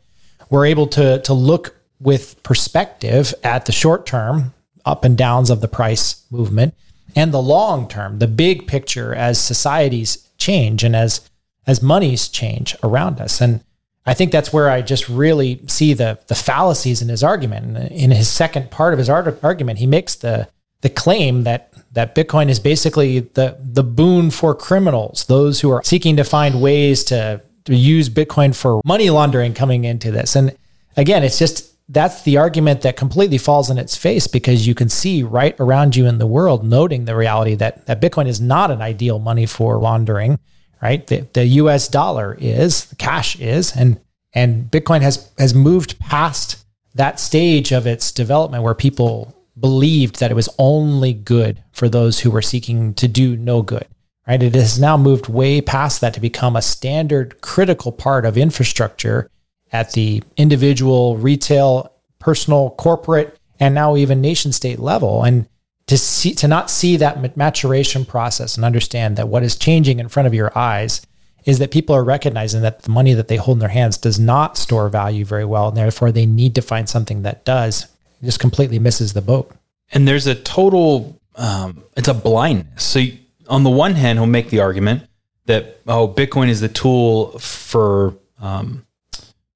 we're 0.49 0.65
able 0.65 0.87
to, 0.87 1.19
to 1.19 1.33
look 1.33 1.75
with 1.99 2.41
perspective 2.43 3.33
at 3.43 3.65
the 3.65 3.71
short 3.71 4.05
term 4.05 4.53
up 4.85 5.03
and 5.03 5.17
downs 5.17 5.49
of 5.49 5.61
the 5.61 5.67
price 5.67 6.25
movement 6.31 6.73
and 7.15 7.33
the 7.33 7.41
long 7.41 7.87
term, 7.87 8.19
the 8.19 8.27
big 8.27 8.67
picture 8.67 9.13
as 9.13 9.39
societies 9.39 10.29
change 10.37 10.83
and 10.83 10.95
as 10.95 11.29
as 11.65 11.81
monies 11.81 12.27
change 12.27 12.75
around 12.83 13.21
us. 13.21 13.39
And 13.39 13.63
I 14.05 14.13
think 14.13 14.31
that's 14.31 14.51
where 14.51 14.69
I 14.69 14.81
just 14.81 15.07
really 15.07 15.61
see 15.67 15.93
the 15.93 16.19
the 16.27 16.35
fallacies 16.35 17.01
in 17.01 17.09
his 17.09 17.23
argument. 17.23 17.91
In 17.91 18.11
his 18.11 18.29
second 18.29 18.69
part 18.71 18.93
of 18.93 18.99
his 18.99 19.09
argument, 19.09 19.79
he 19.79 19.87
makes 19.87 20.15
the 20.15 20.47
the 20.81 20.89
claim 20.89 21.43
that 21.43 21.73
that 21.93 22.15
Bitcoin 22.15 22.49
is 22.49 22.59
basically 22.59 23.19
the 23.19 23.57
the 23.59 23.83
boon 23.83 24.29
for 24.31 24.53
criminals, 24.53 25.25
those 25.25 25.61
who 25.61 25.71
are 25.71 25.83
seeking 25.83 26.17
to 26.17 26.23
find 26.23 26.61
ways 26.61 27.03
to, 27.05 27.41
to 27.65 27.75
use 27.75 28.09
Bitcoin 28.09 28.55
for 28.55 28.81
money 28.83 29.09
laundering 29.09 29.53
coming 29.53 29.85
into 29.85 30.11
this. 30.11 30.35
And 30.35 30.55
again, 30.97 31.23
it's 31.23 31.39
just 31.39 31.73
that's 31.89 32.23
the 32.23 32.37
argument 32.37 32.81
that 32.81 32.97
completely 32.97 33.37
falls 33.37 33.69
in 33.69 33.77
its 33.77 33.95
face 33.95 34.27
because 34.27 34.67
you 34.67 34.73
can 34.73 34.89
see 34.89 35.21
right 35.23 35.55
around 35.59 35.95
you 35.95 36.07
in 36.07 36.17
the 36.17 36.27
world, 36.27 36.65
noting 36.65 37.05
the 37.05 37.15
reality 37.15 37.55
that, 37.55 37.85
that 37.85 38.01
Bitcoin 38.01 38.27
is 38.27 38.39
not 38.39 38.71
an 38.71 38.81
ideal 38.81 39.19
money 39.19 39.45
for 39.45 39.77
laundering, 39.77 40.39
right? 40.83 41.07
The, 41.07 41.25
the 41.31 41.45
US 41.45 41.87
dollar 41.87 42.37
is, 42.39 42.85
the 42.85 42.97
cash 42.97 43.39
is, 43.39 43.75
and 43.75 43.99
and 44.33 44.69
Bitcoin 44.69 45.01
has 45.01 45.31
has 45.39 45.55
moved 45.55 45.97
past 45.99 46.65
that 46.93 47.19
stage 47.19 47.71
of 47.71 47.87
its 47.87 48.11
development 48.11 48.63
where 48.63 48.75
people 48.75 49.33
believed 49.59 50.19
that 50.19 50.31
it 50.31 50.35
was 50.35 50.49
only 50.59 51.13
good 51.13 51.63
for 51.71 51.87
those 51.87 52.19
who 52.19 52.29
were 52.29 52.41
seeking 52.41 52.93
to 52.95 53.07
do 53.07 53.37
no 53.37 53.61
good. 53.61 53.87
Right? 54.27 54.43
It 54.43 54.55
has 54.55 54.79
now 54.79 54.97
moved 54.97 55.27
way 55.27 55.61
past 55.61 56.01
that 56.01 56.13
to 56.15 56.19
become 56.19 56.55
a 56.55 56.61
standard 56.61 57.41
critical 57.41 57.91
part 57.91 58.25
of 58.25 58.37
infrastructure 58.37 59.29
at 59.71 59.93
the 59.93 60.23
individual, 60.37 61.17
retail, 61.17 61.91
personal, 62.19 62.71
corporate, 62.71 63.37
and 63.59 63.75
now 63.75 63.95
even 63.95 64.21
nation 64.21 64.51
state 64.51 64.79
level. 64.79 65.23
And 65.23 65.47
to 65.87 65.97
see 65.97 66.33
to 66.35 66.47
not 66.47 66.69
see 66.69 66.97
that 66.97 67.35
maturation 67.35 68.05
process 68.05 68.55
and 68.55 68.65
understand 68.65 69.17
that 69.17 69.27
what 69.27 69.43
is 69.43 69.55
changing 69.55 69.99
in 69.99 70.07
front 70.07 70.27
of 70.27 70.33
your 70.33 70.57
eyes 70.57 71.01
is 71.45 71.59
that 71.59 71.71
people 71.71 71.95
are 71.95 72.03
recognizing 72.03 72.61
that 72.61 72.83
the 72.83 72.89
money 72.89 73.13
that 73.13 73.27
they 73.27 73.35
hold 73.35 73.57
in 73.57 73.59
their 73.59 73.69
hands 73.69 73.97
does 73.97 74.19
not 74.19 74.57
store 74.57 74.87
value 74.87 75.25
very 75.25 75.45
well, 75.45 75.67
and 75.67 75.77
therefore 75.77 76.11
they 76.11 76.25
need 76.25 76.55
to 76.55 76.61
find 76.61 76.87
something 76.87 77.23
that 77.23 77.43
does. 77.43 77.83
It 78.21 78.25
just 78.25 78.39
completely 78.39 78.79
misses 78.79 79.13
the 79.13 79.21
boat. 79.21 79.51
And 79.91 80.07
there's 80.07 80.25
a 80.25 80.35
total, 80.35 81.19
um, 81.35 81.83
it's 81.97 82.07
a 82.07 82.13
blindness. 82.13 82.83
So 82.83 83.01
on 83.49 83.63
the 83.63 83.69
one 83.69 83.95
hand, 83.95 84.19
he'll 84.19 84.25
make 84.25 84.49
the 84.49 84.61
argument 84.61 85.03
that 85.45 85.81
oh, 85.87 86.07
Bitcoin 86.07 86.47
is 86.47 86.61
the 86.61 86.69
tool 86.69 87.37
for 87.39 88.15
um, 88.39 88.85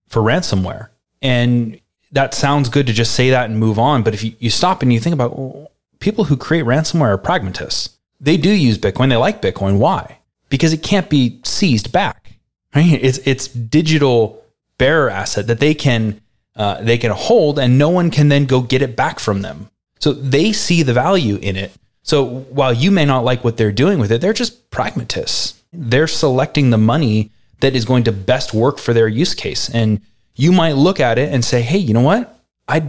for 0.10 0.22
ransomware. 0.22 0.90
And 1.22 1.80
that 2.12 2.34
sounds 2.34 2.70
good 2.70 2.88
to 2.88 2.94
just 2.94 3.14
say 3.14 3.30
that 3.32 3.50
and 3.50 3.60
move 3.60 3.80
on. 3.80 4.04
But 4.04 4.14
if 4.14 4.24
you, 4.24 4.34
you 4.40 4.50
stop 4.50 4.82
and 4.82 4.92
you 4.92 5.00
think 5.00 5.14
about 5.14 5.38
well, 5.38 5.72
people 6.00 6.26
who 6.26 6.38
create 6.38 6.66
ransomware 6.66 7.10
are 7.10 7.18
pragmatists. 7.18 7.98
They 8.20 8.38
do 8.38 8.50
use 8.50 8.78
Bitcoin. 8.78 9.10
They 9.10 9.16
like 9.16 9.42
Bitcoin. 9.42 9.78
Why? 9.78 10.20
Because 10.50 10.74
it 10.74 10.84
can't 10.84 11.10
be 11.10 11.40
seized 11.44 11.92
back. 11.92 12.34
Right? 12.76 13.00
It's 13.02 13.20
it's 13.20 13.48
digital 13.48 14.44
bearer 14.78 15.10
asset 15.10 15.48
that 15.48 15.60
they 15.60 15.74
can 15.74 16.22
uh, 16.56 16.82
they 16.82 16.98
can 16.98 17.12
hold, 17.12 17.60
and 17.60 17.78
no 17.78 17.90
one 17.90 18.10
can 18.10 18.30
then 18.30 18.46
go 18.46 18.62
get 18.62 18.82
it 18.82 18.96
back 18.96 19.20
from 19.20 19.42
them. 19.42 19.70
So 20.00 20.14
they 20.14 20.52
see 20.52 20.84
the 20.84 20.94
value 20.94 21.38
in 21.38 21.56
it. 21.56 21.72
So 22.02 22.26
while 22.26 22.74
you 22.74 22.90
may 22.90 23.06
not 23.06 23.24
like 23.24 23.44
what 23.44 23.58
they're 23.58 23.72
doing 23.72 24.00
with 24.00 24.12
it, 24.12 24.22
they're 24.22 24.34
just 24.34 24.70
pragmatists. 24.70 25.62
They're 25.74 26.08
selecting 26.08 26.70
the 26.70 26.78
money 26.78 27.32
that 27.60 27.76
is 27.76 27.86
going 27.86 28.06
to 28.06 28.12
best 28.12 28.54
work 28.54 28.78
for 28.80 28.94
their 28.94 29.08
use 29.08 29.36
case. 29.36 29.70
And 29.70 30.02
you 30.36 30.52
might 30.52 30.74
look 30.74 31.00
at 31.00 31.18
it 31.18 31.34
and 31.34 31.44
say, 31.44 31.62
"Hey, 31.62 31.78
you 31.78 31.94
know 31.94 32.02
what? 32.02 32.40
I 32.68 32.80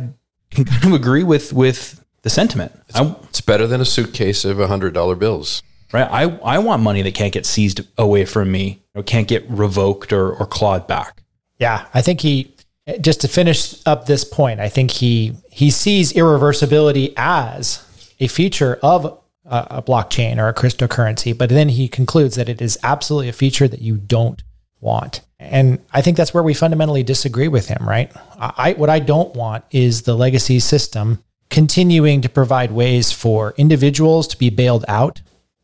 can 0.51 0.65
kind 0.65 0.85
of 0.85 0.93
agree 0.93 1.25
with 1.25 1.53
with 1.53 2.05
the 2.29 2.35
sentiment. 2.35 2.73
It's, 2.89 2.99
I, 2.99 3.17
it's 3.25 3.41
better 3.41 3.67
than 3.67 3.81
a 3.81 3.85
suitcase 3.85 4.45
of 4.45 4.59
hundred 4.59 4.95
dollar 4.95 5.15
bills." 5.15 5.63
Right. 5.93 6.09
I, 6.11 6.25
I 6.45 6.59
want 6.59 6.83
money 6.83 7.01
that 7.01 7.15
can't 7.15 7.33
get 7.33 7.47
seized 7.47 7.81
away 7.97 8.27
from 8.27 8.53
me 8.53 8.83
or 8.95 9.03
can't 9.03 9.27
get 9.27 9.49
revoked 9.49 10.13
or, 10.13 10.35
or 10.35 10.45
clawed 10.45 10.87
back. 10.87 11.23
Yeah. 11.59 11.87
I 11.95 12.03
think 12.03 12.21
he 12.21 12.55
just 13.01 13.21
to 13.23 13.29
finish 13.29 13.75
up 13.87 14.07
this 14.07 14.25
point, 14.25 14.61
I 14.61 14.69
think 14.69 14.91
he 14.91 15.35
he 15.51 15.71
sees 15.71 16.13
irreversibility 16.13 17.13
as 17.17 17.85
a 18.21 18.29
feature 18.29 18.79
of 18.83 19.05
a, 19.05 19.67
a 19.71 19.83
blockchain 19.83 20.39
or 20.39 20.49
a 20.49 20.55
cryptocurrency, 20.55 21.37
but 21.37 21.49
then 21.49 21.69
he 21.69 21.89
concludes 21.89 22.37
that 22.37 22.49
it 22.49 22.61
is 22.61 22.79
absolutely 22.83 23.29
a 23.29 23.33
feature 23.33 23.69
that 23.69 23.81
you 23.81 23.97
don't 23.97 24.43
want. 24.81 25.23
And 25.39 25.79
I 25.93 26.03
think 26.03 26.17
that's 26.17 26.35
where 26.35 26.43
we 26.43 26.55
fundamentally 26.55 27.03
disagree 27.03 27.49
with 27.49 27.69
him, 27.69 27.87
right? 27.87 28.13
I, 28.39 28.75
what 28.75 28.91
I 28.91 28.99
don't 28.99 29.35
want 29.35 29.65
is 29.71 30.03
the 30.03 30.17
legacy 30.17 30.59
system 30.59 31.23
continuing 31.59 32.21
to 32.21 32.29
provide 32.29 32.71
ways 32.71 33.11
for 33.11 33.53
individuals 33.57 34.29
to 34.29 34.39
be 34.39 34.49
bailed 34.49 34.85
out 34.87 35.21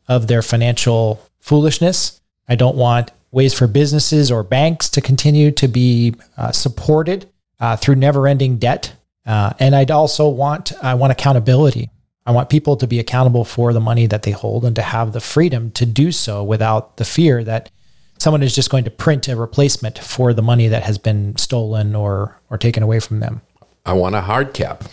of 0.09 0.27
their 0.27 0.41
financial 0.41 1.21
foolishness. 1.39 2.19
I 2.49 2.55
don't 2.55 2.75
want 2.75 3.13
ways 3.31 3.53
for 3.53 3.65
businesses 3.65 4.29
or 4.29 4.43
banks 4.43 4.89
to 4.89 4.99
continue 4.99 5.51
to 5.51 5.69
be 5.69 6.13
uh, 6.35 6.51
supported 6.51 7.29
uh, 7.61 7.77
through 7.77 7.95
never-ending 7.95 8.57
debt. 8.57 8.93
Uh, 9.25 9.53
and 9.57 9.73
I'd 9.73 9.89
also 9.89 10.27
want 10.27 10.73
I 10.83 10.95
want 10.95 11.13
accountability. 11.13 11.89
I 12.25 12.31
want 12.31 12.49
people 12.49 12.75
to 12.75 12.87
be 12.87 12.99
accountable 12.99 13.45
for 13.45 13.71
the 13.71 13.79
money 13.79 14.05
that 14.05 14.23
they 14.23 14.31
hold 14.31 14.65
and 14.65 14.75
to 14.75 14.81
have 14.81 15.13
the 15.13 15.21
freedom 15.21 15.71
to 15.71 15.85
do 15.85 16.11
so 16.11 16.43
without 16.43 16.97
the 16.97 17.05
fear 17.05 17.41
that 17.45 17.71
someone 18.17 18.43
is 18.43 18.53
just 18.53 18.69
going 18.69 18.83
to 18.83 18.91
print 18.91 19.29
a 19.29 19.37
replacement 19.37 19.97
for 19.97 20.33
the 20.33 20.41
money 20.41 20.67
that 20.67 20.83
has 20.83 20.97
been 20.97 21.37
stolen 21.37 21.95
or 21.95 22.37
or 22.49 22.57
taken 22.57 22.83
away 22.83 22.99
from 22.99 23.21
them. 23.21 23.39
I 23.85 23.93
want 23.93 24.15
a 24.15 24.21
hard 24.21 24.53
cap 24.53 24.83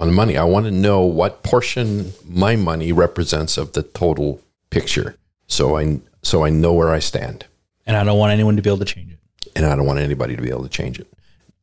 on 0.00 0.12
money. 0.12 0.36
I 0.36 0.44
want 0.44 0.66
to 0.66 0.72
know 0.72 1.02
what 1.02 1.44
portion 1.44 2.12
my 2.26 2.56
money 2.56 2.90
represents 2.90 3.56
of 3.56 3.74
the 3.74 3.82
total 3.82 4.40
picture, 4.70 5.16
so 5.46 5.76
I 5.76 6.00
so 6.22 6.44
I 6.44 6.50
know 6.50 6.72
where 6.72 6.90
I 6.90 6.98
stand. 6.98 7.46
And 7.86 7.96
I 7.96 8.02
don't 8.04 8.18
want 8.18 8.32
anyone 8.32 8.56
to 8.56 8.62
be 8.62 8.70
able 8.70 8.78
to 8.78 8.84
change 8.84 9.12
it. 9.12 9.18
and 9.56 9.66
I 9.66 9.76
don't 9.76 9.86
want 9.86 9.98
anybody 10.00 10.36
to 10.36 10.42
be 10.42 10.50
able 10.50 10.62
to 10.62 10.68
change 10.68 10.98
it. 10.98 11.06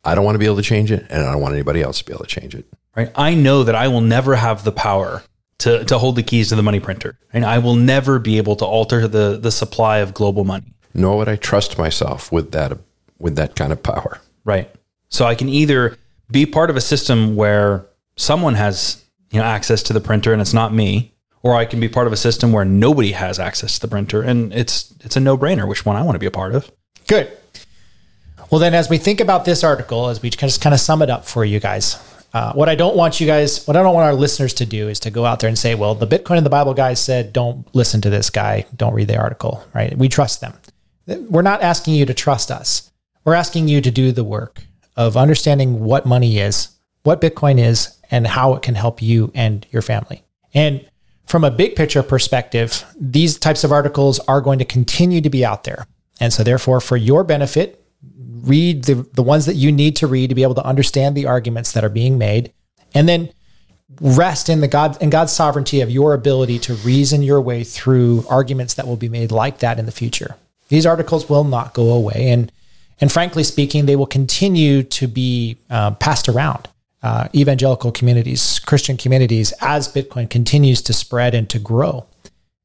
I 0.04 0.16
don't 0.16 0.24
want 0.24 0.36
to 0.36 0.40
be 0.40 0.46
able 0.46 0.56
to 0.58 0.62
change 0.62 0.92
it, 0.92 1.06
and 1.10 1.26
I 1.26 1.32
don't 1.34 1.42
want 1.42 1.54
anybody 1.54 1.82
else 1.82 2.00
to 2.00 2.06
be 2.06 2.14
able 2.14 2.24
to 2.24 2.30
change 2.30 2.56
it. 2.56 2.66
Right? 2.96 3.12
I 3.16 3.34
know 3.34 3.64
that 3.64 3.76
I 3.76 3.88
will 3.88 4.02
never 4.02 4.36
have 4.36 4.64
the 4.64 4.72
power 4.72 5.24
to, 5.60 5.84
to 5.86 5.98
hold 5.98 6.16
the 6.16 6.24
keys 6.24 6.50
to 6.50 6.56
the 6.56 6.64
money 6.64 6.80
printer. 6.80 7.18
And 7.34 7.46
I 7.46 7.58
will 7.60 7.76
never 7.76 8.20
be 8.20 8.38
able 8.38 8.56
to 8.58 8.66
alter 8.66 9.08
the, 9.08 9.38
the 9.42 9.52
supply 9.52 9.98
of 10.00 10.14
global 10.14 10.44
money. 10.44 10.74
Nor 10.94 11.18
would 11.18 11.30
I 11.30 11.36
trust 11.36 11.78
myself 11.78 12.32
with 12.32 12.52
that 12.52 12.78
with 13.20 13.36
that 13.36 13.56
kind 13.56 13.72
of 13.72 13.82
power. 13.82 14.20
Right. 14.46 14.70
So 15.10 15.26
I 15.26 15.36
can 15.36 15.50
either 15.50 15.98
be 16.30 16.46
part 16.46 16.70
of 16.70 16.76
a 16.76 16.82
system 16.82 17.36
where 17.36 17.86
someone 18.18 18.56
has 18.56 19.04
you 19.32 19.40
know 19.40 19.46
access 19.46 19.82
to 19.84 19.94
the 19.94 20.02
printer 20.02 20.34
and 20.34 20.42
it's 20.42 20.54
not 20.54 20.74
me, 20.74 21.14
or 21.42 21.56
I 21.56 21.66
can 21.66 21.80
be 21.80 21.88
part 21.88 22.08
of 22.08 22.14
a 22.14 22.18
system 22.18 22.52
where 22.52 22.66
nobody 22.66 23.14
has 23.14 23.40
access 23.40 23.76
to 23.76 23.82
the 23.82 23.88
printer 23.88 24.22
and 24.22 24.52
it's 24.54 24.94
it's 25.02 25.16
a 25.16 25.22
no 25.22 25.38
brainer 25.38 25.68
which 25.68 25.86
one 25.86 25.96
I 25.96 26.02
want 26.02 26.16
to 26.16 26.20
be 26.20 26.26
a 26.26 26.32
part 26.32 26.54
of. 26.54 26.70
Good. 27.08 27.32
Well, 28.52 28.60
then, 28.60 28.74
as 28.74 28.90
we 28.90 28.98
think 28.98 29.20
about 29.20 29.44
this 29.46 29.64
article, 29.64 30.08
as 30.08 30.22
we 30.22 30.30
just 30.30 30.62
kind 30.62 30.74
of 30.74 30.80
sum 30.80 31.02
it 31.02 31.10
up 31.10 31.26
for 31.26 31.44
you 31.44 31.60
guys, 31.60 31.98
uh, 32.34 32.54
what 32.54 32.70
I 32.70 32.76
don't 32.76 32.96
want 32.96 33.20
you 33.20 33.28
guys, 33.28 33.66
what 33.68 33.76
I 33.76 33.84
don't 33.84 33.94
want 33.94 34.06
our 34.06 34.14
listeners 34.14 34.54
to 34.56 34.66
do 34.66 34.88
is 34.88 35.00
to 35.02 35.12
go 35.12 35.26
out 35.26 35.40
there 35.40 35.48
and 35.48 35.58
say, 35.58 35.76
well, 35.76 35.96
the 35.96 36.08
Bitcoin 36.08 36.38
and 36.38 36.46
the 36.46 36.50
Bible 36.50 36.74
guys 36.74 37.04
said, 37.04 37.34
don't 37.34 37.68
listen 37.76 38.00
to 38.02 38.10
this 38.10 38.30
guy, 38.30 38.66
don't 38.76 38.94
read 38.94 39.08
the 39.08 39.18
article, 39.18 39.66
right? 39.74 39.98
We 39.98 40.08
trust 40.08 40.40
them. 40.40 40.54
We're 41.08 41.42
not 41.42 41.62
asking 41.62 41.96
you 41.96 42.06
to 42.06 42.14
trust 42.14 42.52
us. 42.52 42.92
We're 43.26 43.34
asking 43.34 43.68
you 43.68 43.82
to 43.82 43.92
do 43.92 44.12
the 44.12 44.24
work 44.24 44.62
of 44.96 45.18
understanding 45.18 45.84
what 45.84 46.06
money 46.06 46.40
is, 46.40 46.70
what 47.08 47.22
Bitcoin 47.22 47.58
is, 47.58 47.98
and 48.12 48.28
how 48.28 48.54
it 48.54 48.62
can 48.62 48.76
help 48.76 49.02
you 49.02 49.32
and 49.34 49.66
your 49.72 49.82
family. 49.82 50.24
And 50.54 50.86
from 51.26 51.46
a 51.46 51.52
big 51.52 51.76
picture 51.76 52.04
perspective, 52.04 52.86
these 53.00 53.38
types 53.38 53.64
of 53.64 53.72
articles 53.72 54.20
are 54.28 54.42
going 54.42 54.60
to 54.60 54.66
continue 54.66 55.22
to 55.22 55.30
be 55.30 55.46
out 55.46 55.64
there. 55.64 55.88
And 56.20 56.34
so, 56.34 56.44
therefore, 56.44 56.82
for 56.82 56.98
your 56.98 57.24
benefit, 57.24 57.82
read 58.42 58.84
the, 58.84 58.96
the 59.14 59.24
ones 59.24 59.46
that 59.46 59.56
you 59.56 59.72
need 59.72 59.96
to 59.98 60.08
read 60.08 60.30
to 60.30 60.36
be 60.36 60.44
able 60.44 60.56
to 60.56 60.66
understand 60.66 61.16
the 61.16 61.26
arguments 61.26 61.72
that 61.72 61.86
are 61.86 61.90
being 61.90 62.18
made. 62.18 62.52
And 62.94 63.08
then 63.08 63.30
rest 64.02 64.50
in 64.50 64.60
the 64.60 64.68
God 64.68 65.02
in 65.02 65.10
God's 65.10 65.32
sovereignty 65.32 65.80
of 65.80 65.90
your 65.90 66.14
ability 66.14 66.60
to 66.60 66.74
reason 66.76 67.24
your 67.24 67.40
way 67.40 67.64
through 67.64 68.26
arguments 68.30 68.74
that 68.74 68.86
will 68.86 68.98
be 68.98 69.10
made 69.10 69.32
like 69.32 69.60
that 69.60 69.80
in 69.80 69.86
the 69.86 69.94
future. 69.94 70.36
These 70.68 70.86
articles 70.86 71.30
will 71.30 71.46
not 71.46 71.74
go 71.74 71.92
away, 71.92 72.30
and 72.30 72.52
and 73.00 73.12
frankly 73.12 73.44
speaking, 73.44 73.86
they 73.86 73.96
will 73.96 74.08
continue 74.08 74.84
to 74.84 75.08
be 75.08 75.58
uh, 75.70 75.92
passed 75.92 76.28
around 76.28 76.68
uh, 77.04 77.28
evangelical 77.36 77.92
communities, 77.92 78.60
Christian 78.60 78.98
communities, 78.98 79.54
as 79.62 79.88
Bitcoin 79.88 80.30
continues 80.30 80.82
to 80.84 80.94
spread 80.94 81.36
and 81.36 81.50
to 81.50 81.60
grow. 81.60 82.06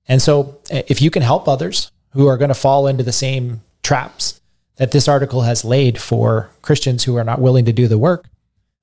And 0.08 0.20
so, 0.20 0.58
if 0.70 1.00
you 1.00 1.10
can 1.10 1.22
help 1.22 1.46
others 1.46 1.90
who 2.10 2.26
are 2.26 2.36
going 2.36 2.48
to 2.48 2.54
fall 2.54 2.86
into 2.86 3.04
the 3.04 3.12
same 3.12 3.62
traps 3.82 4.40
that 4.76 4.90
this 4.90 5.08
article 5.08 5.42
has 5.42 5.64
laid 5.64 6.00
for 6.00 6.50
Christians 6.62 7.04
who 7.04 7.16
are 7.16 7.24
not 7.24 7.40
willing 7.40 7.64
to 7.66 7.72
do 7.72 7.88
the 7.88 7.98
work, 7.98 8.26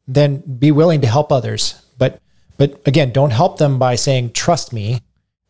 then 0.07 0.37
be 0.37 0.71
willing 0.71 1.01
to 1.01 1.07
help 1.07 1.31
others. 1.31 1.81
But 1.97 2.21
but 2.57 2.81
again, 2.87 3.11
don't 3.11 3.31
help 3.31 3.57
them 3.57 3.79
by 3.79 3.95
saying 3.95 4.33
trust 4.33 4.73
me, 4.73 5.01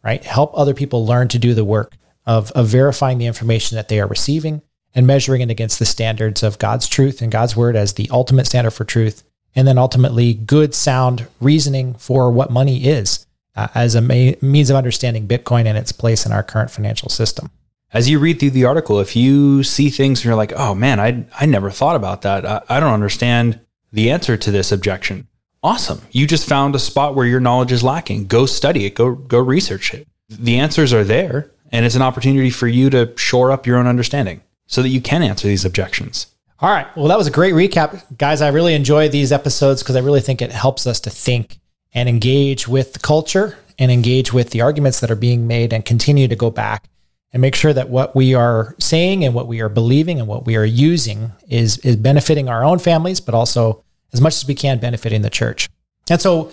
right? 0.04 0.24
Help 0.24 0.52
other 0.58 0.74
people 0.74 1.06
learn 1.06 1.28
to 1.30 1.40
do 1.40 1.54
the 1.54 1.66
work 1.66 1.96
of 2.26 2.52
of 2.52 2.68
verifying 2.68 3.18
the 3.18 3.26
information 3.26 3.76
that 3.76 3.90
they 3.90 4.00
are 4.00 4.08
receiving 4.08 4.62
and 4.96 5.06
measuring 5.06 5.42
it 5.42 5.52
against 5.52 5.80
the 5.80 5.86
standards 5.86 6.42
of 6.42 6.58
God's 6.58 6.88
truth 6.88 7.22
and 7.22 7.32
God's 7.32 7.56
word 7.56 7.76
as 7.76 7.94
the 7.94 8.10
ultimate 8.12 8.48
standard 8.48 8.72
for 8.72 8.86
truth, 8.86 9.24
and 9.56 9.68
then 9.68 9.78
ultimately 9.78 10.34
good 10.34 10.74
sound 10.74 11.28
reasoning 11.42 11.94
for 11.96 12.32
what 12.32 12.52
money 12.52 12.86
is 12.86 13.26
uh, 13.56 13.68
as 13.76 13.96
a 13.96 14.02
ma- 14.02 14.38
means 14.42 14.70
of 14.70 14.76
understanding 14.76 15.28
Bitcoin 15.28 15.66
and 15.66 15.78
its 15.78 15.92
place 15.92 16.26
in 16.26 16.32
our 16.32 16.44
current 16.44 16.72
financial 16.72 17.10
system 17.10 17.52
as 17.92 18.10
you 18.10 18.20
read 18.20 18.40
through 18.40 18.52
the 18.52 18.66
article, 18.66 19.00
if 19.00 19.16
you 19.16 19.64
see 19.64 19.90
things 19.90 20.20
and 20.20 20.26
you're 20.26 20.36
like, 20.36 20.54
oh 20.56 20.76
man, 20.76 21.00
I, 21.00 21.26
I 21.40 21.46
never 21.46 21.72
thought 21.72 21.96
about 21.96 22.22
that. 22.22 22.46
I, 22.46 22.62
I 22.70 22.80
don't 22.80 22.94
understand 22.94 23.60
the 23.92 24.12
answer 24.12 24.38
to 24.38 24.52
this 24.52 24.72
objection. 24.72 25.28
Awesome. 25.64 26.02
You 26.12 26.28
just 26.28 26.48
found 26.48 26.76
a 26.76 26.80
spot 26.80 27.16
where 27.16 27.26
your 27.26 27.40
knowledge 27.40 27.72
is 27.72 27.84
lacking. 27.84 28.28
Go 28.28 28.46
study 28.46 28.86
it. 28.86 28.96
Go, 28.96 29.16
go 29.16 29.40
research 29.40 29.94
it. 29.94 30.08
The 30.30 30.60
answers 30.60 30.94
are 30.94 31.04
there 31.04 31.52
and 31.72 31.86
it's 31.86 31.96
an 31.96 32.02
opportunity 32.02 32.50
for 32.50 32.68
you 32.68 32.90
to 32.92 33.14
shore 33.18 33.52
up 33.52 33.66
your 33.66 33.78
own 33.78 33.88
understanding 33.88 34.42
so 34.68 34.82
that 34.82 34.90
you 34.90 35.02
can 35.02 35.24
answer 35.24 35.48
these 35.48 35.66
objections. 35.66 36.28
All 36.62 36.70
right. 36.70 36.88
Well, 36.98 37.08
that 37.08 37.18
was 37.18 37.28
a 37.28 37.32
great 37.32 37.54
recap. 37.54 38.04
Guys, 38.18 38.42
I 38.42 38.50
really 38.50 38.74
enjoy 38.74 39.08
these 39.08 39.32
episodes 39.32 39.82
because 39.82 39.96
I 39.96 40.02
really 40.02 40.20
think 40.20 40.42
it 40.42 40.52
helps 40.52 40.86
us 40.86 41.00
to 41.02 41.10
think 41.10 41.60
and 41.94 42.10
engage 42.10 42.68
with 42.68 42.94
the 42.94 43.00
culture 43.00 43.58
and 43.78 43.90
engage 43.90 44.34
with 44.34 44.50
the 44.50 44.60
arguments 44.60 45.00
that 45.00 45.10
are 45.10 45.16
being 45.16 45.48
made 45.48 45.72
and 45.72 45.86
continue 45.86 46.28
to 46.28 46.36
go 46.36 46.52
back 46.52 46.90
and 47.32 47.42
make 47.42 47.56
sure 47.56 47.72
that 47.72 47.90
what 47.90 48.14
we 48.14 48.34
are 48.34 48.76
saying 48.78 49.24
and 49.24 49.34
what 49.34 49.48
we 49.48 49.62
are 49.62 49.70
believing 49.70 50.20
and 50.20 50.28
what 50.28 50.46
we 50.46 50.58
are 50.58 50.66
using 50.66 51.32
is 51.48 51.78
is 51.80 51.96
benefiting 51.96 52.50
our 52.50 52.64
own 52.64 52.78
families, 52.78 53.22
but 53.22 53.34
also 53.34 53.84
as 54.12 54.20
much 54.20 54.36
as 54.36 54.46
we 54.46 54.56
can 54.56 54.80
benefiting 54.80 55.22
the 55.22 55.30
church. 55.30 55.70
And 56.10 56.20
so 56.20 56.52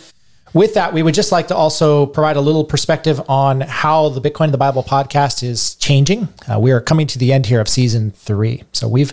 with 0.54 0.74
that, 0.74 0.92
we 0.92 1.02
would 1.02 1.14
just 1.14 1.32
like 1.32 1.48
to 1.48 1.56
also 1.56 2.06
provide 2.06 2.36
a 2.36 2.40
little 2.40 2.64
perspective 2.64 3.20
on 3.28 3.62
how 3.62 4.10
the 4.10 4.20
Bitcoin 4.20 4.46
in 4.46 4.52
the 4.52 4.58
Bible 4.58 4.84
podcast 4.84 5.42
is 5.42 5.74
changing. 5.76 6.28
Uh, 6.48 6.60
we 6.60 6.70
are 6.70 6.80
coming 6.80 7.08
to 7.08 7.18
the 7.18 7.32
end 7.32 7.46
here 7.46 7.60
of 7.60 7.68
season 7.68 8.12
three. 8.12 8.62
So 8.72 8.86
we've 8.86 9.12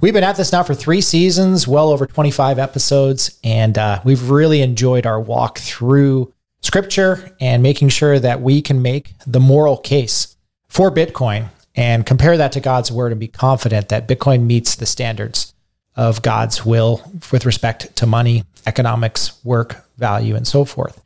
we've 0.00 0.12
been 0.12 0.24
at 0.24 0.36
this 0.36 0.52
now 0.52 0.62
for 0.62 0.74
three 0.74 1.00
seasons, 1.00 1.66
well 1.66 1.90
over 1.90 2.06
25 2.06 2.58
episodes, 2.58 3.38
and 3.42 3.78
uh, 3.78 4.00
we've 4.04 4.30
really 4.30 4.62
enjoyed 4.62 5.06
our 5.06 5.20
walk 5.20 5.58
through 5.58 6.32
scripture 6.62 7.34
and 7.40 7.62
making 7.62 7.88
sure 7.88 8.18
that 8.18 8.40
we 8.40 8.60
can 8.60 8.82
make 8.82 9.14
the 9.26 9.40
moral 9.40 9.76
case 9.76 10.36
for 10.68 10.90
Bitcoin 10.90 11.48
and 11.74 12.06
compare 12.06 12.36
that 12.36 12.52
to 12.52 12.60
God's 12.60 12.90
word 12.90 13.12
and 13.12 13.20
be 13.20 13.28
confident 13.28 13.88
that 13.88 14.08
Bitcoin 14.08 14.46
meets 14.46 14.74
the 14.74 14.86
standards 14.86 15.54
of 15.94 16.22
God's 16.22 16.64
will 16.64 17.02
with 17.32 17.46
respect 17.46 17.94
to 17.96 18.06
money, 18.06 18.44
economics, 18.66 19.42
work, 19.44 19.86
value, 19.96 20.34
and 20.34 20.46
so 20.46 20.64
forth. 20.64 21.00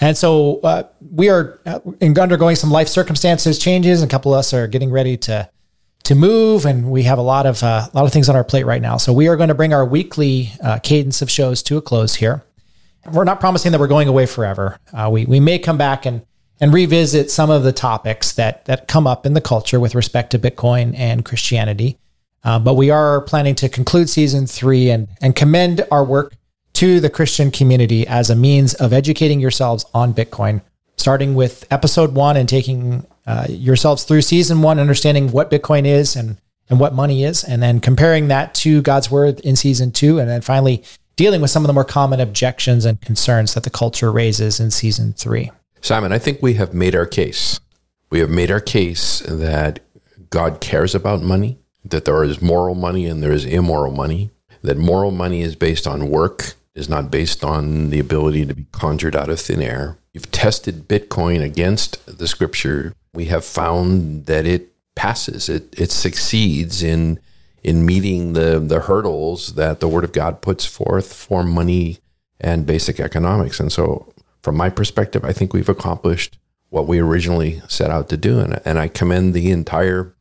And 0.00 0.16
so 0.16 0.60
uh, 0.60 0.84
we 1.12 1.28
are 1.28 1.60
uh, 1.64 1.80
undergoing 2.00 2.56
some 2.56 2.70
life 2.70 2.88
circumstances 2.88 3.58
changes. 3.58 4.02
A 4.02 4.06
couple 4.06 4.34
of 4.34 4.38
us 4.38 4.52
are 4.52 4.66
getting 4.66 4.90
ready 4.90 5.16
to 5.18 5.48
to 6.04 6.14
move, 6.14 6.64
and 6.64 6.90
we 6.90 7.04
have 7.04 7.18
a 7.18 7.22
lot 7.22 7.46
of 7.46 7.62
uh, 7.62 7.88
a 7.92 7.96
lot 7.96 8.04
of 8.04 8.12
things 8.12 8.28
on 8.28 8.36
our 8.36 8.44
plate 8.44 8.66
right 8.66 8.82
now. 8.82 8.96
So 8.96 9.12
we 9.12 9.28
are 9.28 9.36
going 9.36 9.48
to 9.48 9.54
bring 9.54 9.72
our 9.72 9.84
weekly 9.84 10.52
uh, 10.62 10.78
cadence 10.78 11.22
of 11.22 11.30
shows 11.30 11.62
to 11.64 11.76
a 11.76 11.82
close 11.82 12.16
here. 12.16 12.44
We're 13.10 13.24
not 13.24 13.40
promising 13.40 13.72
that 13.72 13.80
we're 13.80 13.88
going 13.88 14.08
away 14.08 14.26
forever. 14.26 14.78
Uh, 14.92 15.08
we 15.12 15.26
we 15.26 15.40
may 15.40 15.58
come 15.58 15.78
back 15.78 16.06
and 16.06 16.24
and 16.60 16.72
revisit 16.72 17.30
some 17.30 17.50
of 17.50 17.62
the 17.62 17.72
topics 17.72 18.32
that 18.32 18.64
that 18.66 18.88
come 18.88 19.06
up 19.06 19.26
in 19.26 19.34
the 19.34 19.40
culture 19.40 19.80
with 19.80 19.94
respect 19.94 20.30
to 20.30 20.38
Bitcoin 20.38 20.96
and 20.96 21.24
Christianity. 21.24 21.98
Uh, 22.44 22.58
but 22.58 22.74
we 22.74 22.90
are 22.90 23.20
planning 23.20 23.54
to 23.56 23.68
conclude 23.68 24.08
season 24.08 24.46
three 24.46 24.90
and 24.90 25.08
and 25.20 25.36
commend 25.36 25.86
our 25.90 26.04
work 26.04 26.34
to 26.74 27.00
the 27.00 27.10
Christian 27.10 27.50
community 27.50 28.06
as 28.06 28.30
a 28.30 28.36
means 28.36 28.74
of 28.74 28.92
educating 28.92 29.40
yourselves 29.40 29.84
on 29.94 30.14
Bitcoin, 30.14 30.62
starting 30.96 31.34
with 31.34 31.64
episode 31.70 32.14
one 32.14 32.36
and 32.36 32.48
taking 32.48 33.06
uh, 33.26 33.46
yourselves 33.48 34.04
through 34.04 34.22
season 34.22 34.62
one, 34.62 34.78
understanding 34.78 35.30
what 35.30 35.50
Bitcoin 35.50 35.86
is 35.86 36.16
and 36.16 36.38
and 36.70 36.80
what 36.80 36.94
money 36.94 37.24
is, 37.24 37.44
and 37.44 37.62
then 37.62 37.80
comparing 37.80 38.28
that 38.28 38.54
to 38.54 38.80
God's 38.82 39.10
word 39.10 39.40
in 39.40 39.56
season 39.56 39.90
two, 39.90 40.18
and 40.18 40.28
then 40.28 40.40
finally 40.40 40.82
dealing 41.16 41.40
with 41.40 41.50
some 41.50 41.64
of 41.64 41.66
the 41.66 41.72
more 41.72 41.84
common 41.84 42.20
objections 42.20 42.84
and 42.84 43.00
concerns 43.00 43.54
that 43.54 43.64
the 43.64 43.70
culture 43.70 44.10
raises 44.10 44.58
in 44.58 44.70
season 44.70 45.12
three. 45.12 45.50
Simon, 45.80 46.12
I 46.12 46.18
think 46.18 46.40
we 46.40 46.54
have 46.54 46.72
made 46.72 46.94
our 46.94 47.04
case. 47.04 47.60
We 48.10 48.20
have 48.20 48.30
made 48.30 48.50
our 48.50 48.60
case 48.60 49.20
that 49.20 49.80
God 50.30 50.60
cares 50.60 50.94
about 50.94 51.22
money, 51.22 51.58
that 51.84 52.04
there 52.04 52.24
is 52.24 52.40
moral 52.40 52.74
money 52.74 53.06
and 53.06 53.22
there 53.22 53.32
is 53.32 53.44
immoral 53.44 53.92
money, 53.92 54.30
that 54.62 54.78
moral 54.78 55.10
money 55.10 55.42
is 55.42 55.56
based 55.56 55.86
on 55.86 56.08
work, 56.08 56.54
is 56.74 56.88
not 56.88 57.10
based 57.10 57.44
on 57.44 57.90
the 57.90 57.98
ability 57.98 58.46
to 58.46 58.54
be 58.54 58.66
conjured 58.72 59.14
out 59.14 59.28
of 59.28 59.40
thin 59.40 59.60
air. 59.60 59.98
You've 60.12 60.30
tested 60.30 60.88
Bitcoin 60.88 61.42
against 61.42 62.18
the 62.18 62.28
scripture. 62.28 62.94
We 63.14 63.26
have 63.26 63.44
found 63.44 64.26
that 64.26 64.46
it 64.46 64.72
passes, 64.94 65.48
it, 65.48 65.74
it 65.78 65.90
succeeds 65.90 66.82
in 66.82 67.18
in 67.62 67.86
meeting 67.86 68.32
the, 68.32 68.58
the 68.58 68.80
hurdles 68.80 69.54
that 69.54 69.80
the 69.80 69.88
Word 69.88 70.04
of 70.04 70.12
God 70.12 70.42
puts 70.42 70.64
forth 70.64 71.12
for 71.12 71.42
money 71.44 71.98
and 72.40 72.66
basic 72.66 72.98
economics. 72.98 73.60
And 73.60 73.70
so 73.70 74.12
from 74.42 74.56
my 74.56 74.68
perspective, 74.68 75.24
I 75.24 75.32
think 75.32 75.52
we've 75.52 75.68
accomplished 75.68 76.38
what 76.70 76.88
we 76.88 76.98
originally 76.98 77.62
set 77.68 77.90
out 77.90 78.08
to 78.08 78.16
do. 78.16 78.40
And, 78.40 78.60
and 78.64 78.78
I 78.78 78.88
commend 78.88 79.34
the 79.34 79.50
entire 79.50 80.14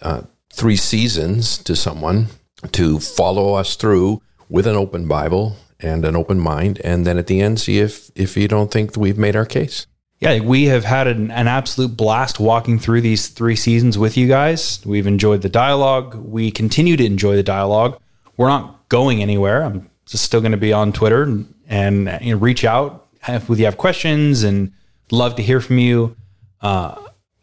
uh, 0.00 0.22
three 0.50 0.76
seasons 0.76 1.58
to 1.58 1.76
someone 1.76 2.28
to 2.72 2.98
follow 3.00 3.54
us 3.54 3.76
through 3.76 4.22
with 4.48 4.66
an 4.66 4.76
open 4.76 5.06
Bible 5.06 5.56
and 5.80 6.04
an 6.04 6.16
open 6.16 6.38
mind. 6.38 6.80
And 6.84 7.06
then 7.06 7.18
at 7.18 7.26
the 7.26 7.40
end, 7.42 7.60
see 7.60 7.80
if, 7.80 8.10
if 8.14 8.36
you 8.36 8.48
don't 8.48 8.70
think 8.70 8.96
we've 8.96 9.18
made 9.18 9.36
our 9.36 9.44
case. 9.44 9.86
Yeah, 10.22 10.38
we 10.38 10.66
have 10.66 10.84
had 10.84 11.08
an, 11.08 11.32
an 11.32 11.48
absolute 11.48 11.96
blast 11.96 12.38
walking 12.38 12.78
through 12.78 13.00
these 13.00 13.26
three 13.26 13.56
seasons 13.56 13.98
with 13.98 14.16
you 14.16 14.28
guys. 14.28 14.80
We've 14.86 15.08
enjoyed 15.08 15.42
the 15.42 15.48
dialogue. 15.48 16.14
We 16.14 16.52
continue 16.52 16.96
to 16.96 17.04
enjoy 17.04 17.34
the 17.34 17.42
dialogue. 17.42 18.00
We're 18.36 18.46
not 18.46 18.88
going 18.88 19.20
anywhere. 19.20 19.64
I'm 19.64 19.90
just 20.06 20.24
still 20.24 20.40
going 20.40 20.52
to 20.52 20.58
be 20.58 20.72
on 20.72 20.92
Twitter 20.92 21.24
and, 21.24 21.52
and 21.66 22.20
you 22.22 22.36
know, 22.36 22.40
reach 22.40 22.64
out 22.64 23.08
if 23.26 23.48
you 23.48 23.64
have 23.64 23.76
questions 23.76 24.44
and 24.44 24.72
love 25.10 25.34
to 25.36 25.42
hear 25.42 25.60
from 25.60 25.78
you. 25.78 26.16
Uh, 26.60 26.94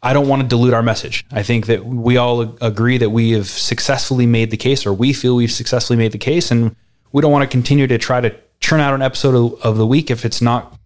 I 0.02 0.14
don't 0.14 0.26
want 0.26 0.40
to 0.40 0.48
dilute 0.48 0.72
our 0.72 0.82
message. 0.82 1.26
I 1.30 1.42
think 1.42 1.66
that 1.66 1.84
we 1.84 2.16
all 2.16 2.56
agree 2.62 2.96
that 2.96 3.10
we 3.10 3.32
have 3.32 3.46
successfully 3.46 4.24
made 4.24 4.50
the 4.50 4.56
case, 4.56 4.86
or 4.86 4.94
we 4.94 5.12
feel 5.12 5.36
we've 5.36 5.52
successfully 5.52 5.98
made 5.98 6.12
the 6.12 6.18
case, 6.18 6.50
and 6.50 6.74
we 7.12 7.20
don't 7.20 7.30
want 7.30 7.42
to 7.42 7.48
continue 7.48 7.86
to 7.88 7.98
try 7.98 8.22
to 8.22 8.34
churn 8.60 8.80
out 8.80 8.94
an 8.94 9.02
episode 9.02 9.34
of, 9.34 9.60
of 9.60 9.76
the 9.76 9.86
week 9.86 10.10
if 10.10 10.24
it's 10.24 10.40
not 10.40 10.78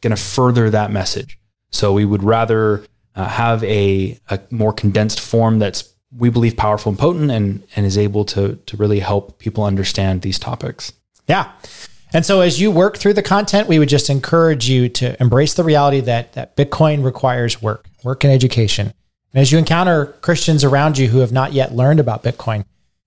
gonna 0.00 0.10
gonna 0.10 0.16
further 0.16 0.70
that 0.70 0.90
message. 0.90 1.38
So 1.70 1.92
we 1.92 2.04
would 2.04 2.22
rather 2.22 2.84
uh, 3.14 3.28
have 3.28 3.62
a, 3.64 4.18
a 4.28 4.40
more 4.50 4.72
condensed 4.72 5.20
form 5.20 5.58
that's 5.58 5.94
we 6.16 6.28
believe 6.28 6.56
powerful 6.56 6.90
and 6.90 6.98
potent, 6.98 7.30
and 7.30 7.62
and 7.76 7.86
is 7.86 7.96
able 7.96 8.24
to 8.26 8.56
to 8.66 8.76
really 8.76 9.00
help 9.00 9.38
people 9.38 9.64
understand 9.64 10.22
these 10.22 10.38
topics. 10.38 10.92
Yeah. 11.28 11.52
And 12.12 12.26
so 12.26 12.40
as 12.40 12.60
you 12.60 12.72
work 12.72 12.96
through 12.96 13.12
the 13.12 13.22
content, 13.22 13.68
we 13.68 13.78
would 13.78 13.88
just 13.88 14.10
encourage 14.10 14.68
you 14.68 14.88
to 14.88 15.20
embrace 15.22 15.54
the 15.54 15.62
reality 15.62 16.00
that 16.00 16.32
that 16.32 16.56
Bitcoin 16.56 17.04
requires 17.04 17.62
work, 17.62 17.86
work 18.02 18.24
and 18.24 18.32
education. 18.32 18.92
And 19.32 19.40
as 19.40 19.52
you 19.52 19.58
encounter 19.58 20.06
Christians 20.22 20.64
around 20.64 20.98
you 20.98 21.06
who 21.06 21.18
have 21.18 21.30
not 21.30 21.52
yet 21.52 21.72
learned 21.72 22.00
about 22.00 22.24
Bitcoin, 22.24 22.64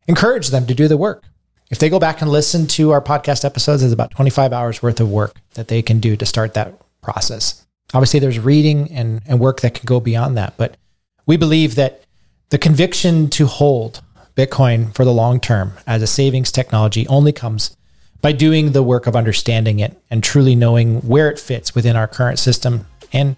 encourage 0.08 0.49
them 0.49 0.65
to 0.67 0.73
do 0.73 0.88
the 0.88 0.95
work. 0.95 1.25
If 1.69 1.79
they 1.79 1.89
go 1.89 1.99
back 1.99 2.21
and 2.21 2.32
listen 2.32 2.67
to 2.67 2.91
our 2.91 3.01
podcast 3.01 3.43
episodes, 3.43 3.82
there's 3.82 3.91
about 3.91 4.12
25 4.12 4.53
hours 4.53 4.82
worth 4.82 5.01
of 5.01 5.10
work 5.10 5.36
that 5.56 5.67
they 5.67 5.82
can 5.82 5.99
do 5.99 6.15
to 6.15 6.25
start 6.25 6.53
that 6.53 6.79
process. 7.04 7.66
Obviously, 7.94 8.20
there's 8.20 8.39
reading 8.39 8.92
and, 8.92 9.22
and 9.28 9.39
work 9.39 9.62
that 9.62 9.76
can 9.76 9.86
go 9.86 10.00
beyond 10.00 10.36
that. 10.38 10.56
But 10.58 10.78
we 11.26 11.38
believe 11.38 11.76
that 11.76 12.04
the 12.50 12.58
conviction 12.58 13.30
to 13.32 13.46
hold 13.46 14.02
Bitcoin 14.36 14.94
for 14.96 15.06
the 15.06 15.13
long 15.13 15.39
term 15.39 15.74
as 15.86 16.02
a 16.02 16.08
savings 16.08 16.52
technology 16.52 17.08
only 17.08 17.32
comes 17.32 17.76
by 18.22 18.32
doing 18.32 18.72
the 18.72 18.82
work 18.82 19.06
of 19.06 19.16
understanding 19.16 19.80
it 19.80 20.02
and 20.10 20.24
truly 20.24 20.56
knowing 20.56 21.02
where 21.02 21.30
it 21.30 21.39
fits 21.39 21.76
within 21.76 21.96
our 21.96 22.08
current 22.08 22.39
system 22.39 22.88
and 23.12 23.36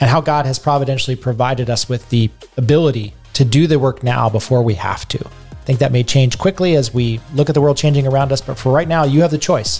and 0.00 0.10
how 0.10 0.20
God 0.20 0.46
has 0.46 0.58
providentially 0.58 1.14
provided 1.14 1.70
us 1.70 1.88
with 1.88 2.08
the 2.08 2.28
ability 2.56 3.14
to 3.34 3.44
do 3.44 3.68
the 3.68 3.78
work 3.78 4.02
now 4.02 4.28
before 4.28 4.62
we 4.62 4.74
have 4.74 5.06
to. 5.08 5.24
I 5.24 5.64
think 5.64 5.78
that 5.78 5.92
may 5.92 6.02
change 6.02 6.38
quickly 6.38 6.74
as 6.74 6.92
we 6.92 7.20
look 7.34 7.48
at 7.48 7.54
the 7.54 7.60
world 7.60 7.76
changing 7.76 8.08
around 8.08 8.32
us, 8.32 8.40
but 8.40 8.58
for 8.58 8.72
right 8.72 8.88
now, 8.88 9.04
you 9.04 9.20
have 9.20 9.30
the 9.30 9.38
choice 9.38 9.78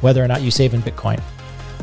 whether 0.00 0.24
or 0.24 0.26
not 0.26 0.40
you 0.40 0.50
save 0.50 0.72
in 0.72 0.80
Bitcoin. 0.80 1.20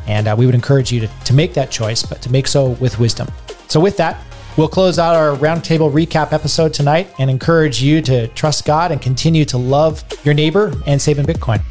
And 0.08 0.28
uh, 0.28 0.36
we 0.38 0.46
would 0.46 0.56
encourage 0.56 0.91
you 0.91 1.00
to, 1.02 1.08
to 1.08 1.34
make 1.34 1.54
that 1.54 1.72
choice, 1.72 2.04
but 2.04 2.22
to 2.22 2.32
make 2.32 2.48
so 2.48 2.70
with 2.70 3.00
wisdom. 3.00 3.28
So, 3.68 3.80
with 3.80 3.98
that, 3.98 4.24
we'll 4.58 4.68
close 4.68 5.00
out 5.00 5.15
our 5.15 5.36
roundtable 5.36 5.91
recap 5.91 6.32
episode 6.34 6.74
tonight 6.74 7.13
and 7.20 7.30
encourage 7.30 7.82
you 7.82 8.02
to 8.04 8.28
trust 8.30 8.65
God 8.65 8.91
and 8.91 9.02
continue 9.02 9.46
to 9.46 9.58
love 9.58 10.04
your 10.24 10.34
neighbor 10.34 10.74
and 10.86 11.02
save 11.02 11.20
in 11.20 11.26
Bitcoin. 11.26 11.62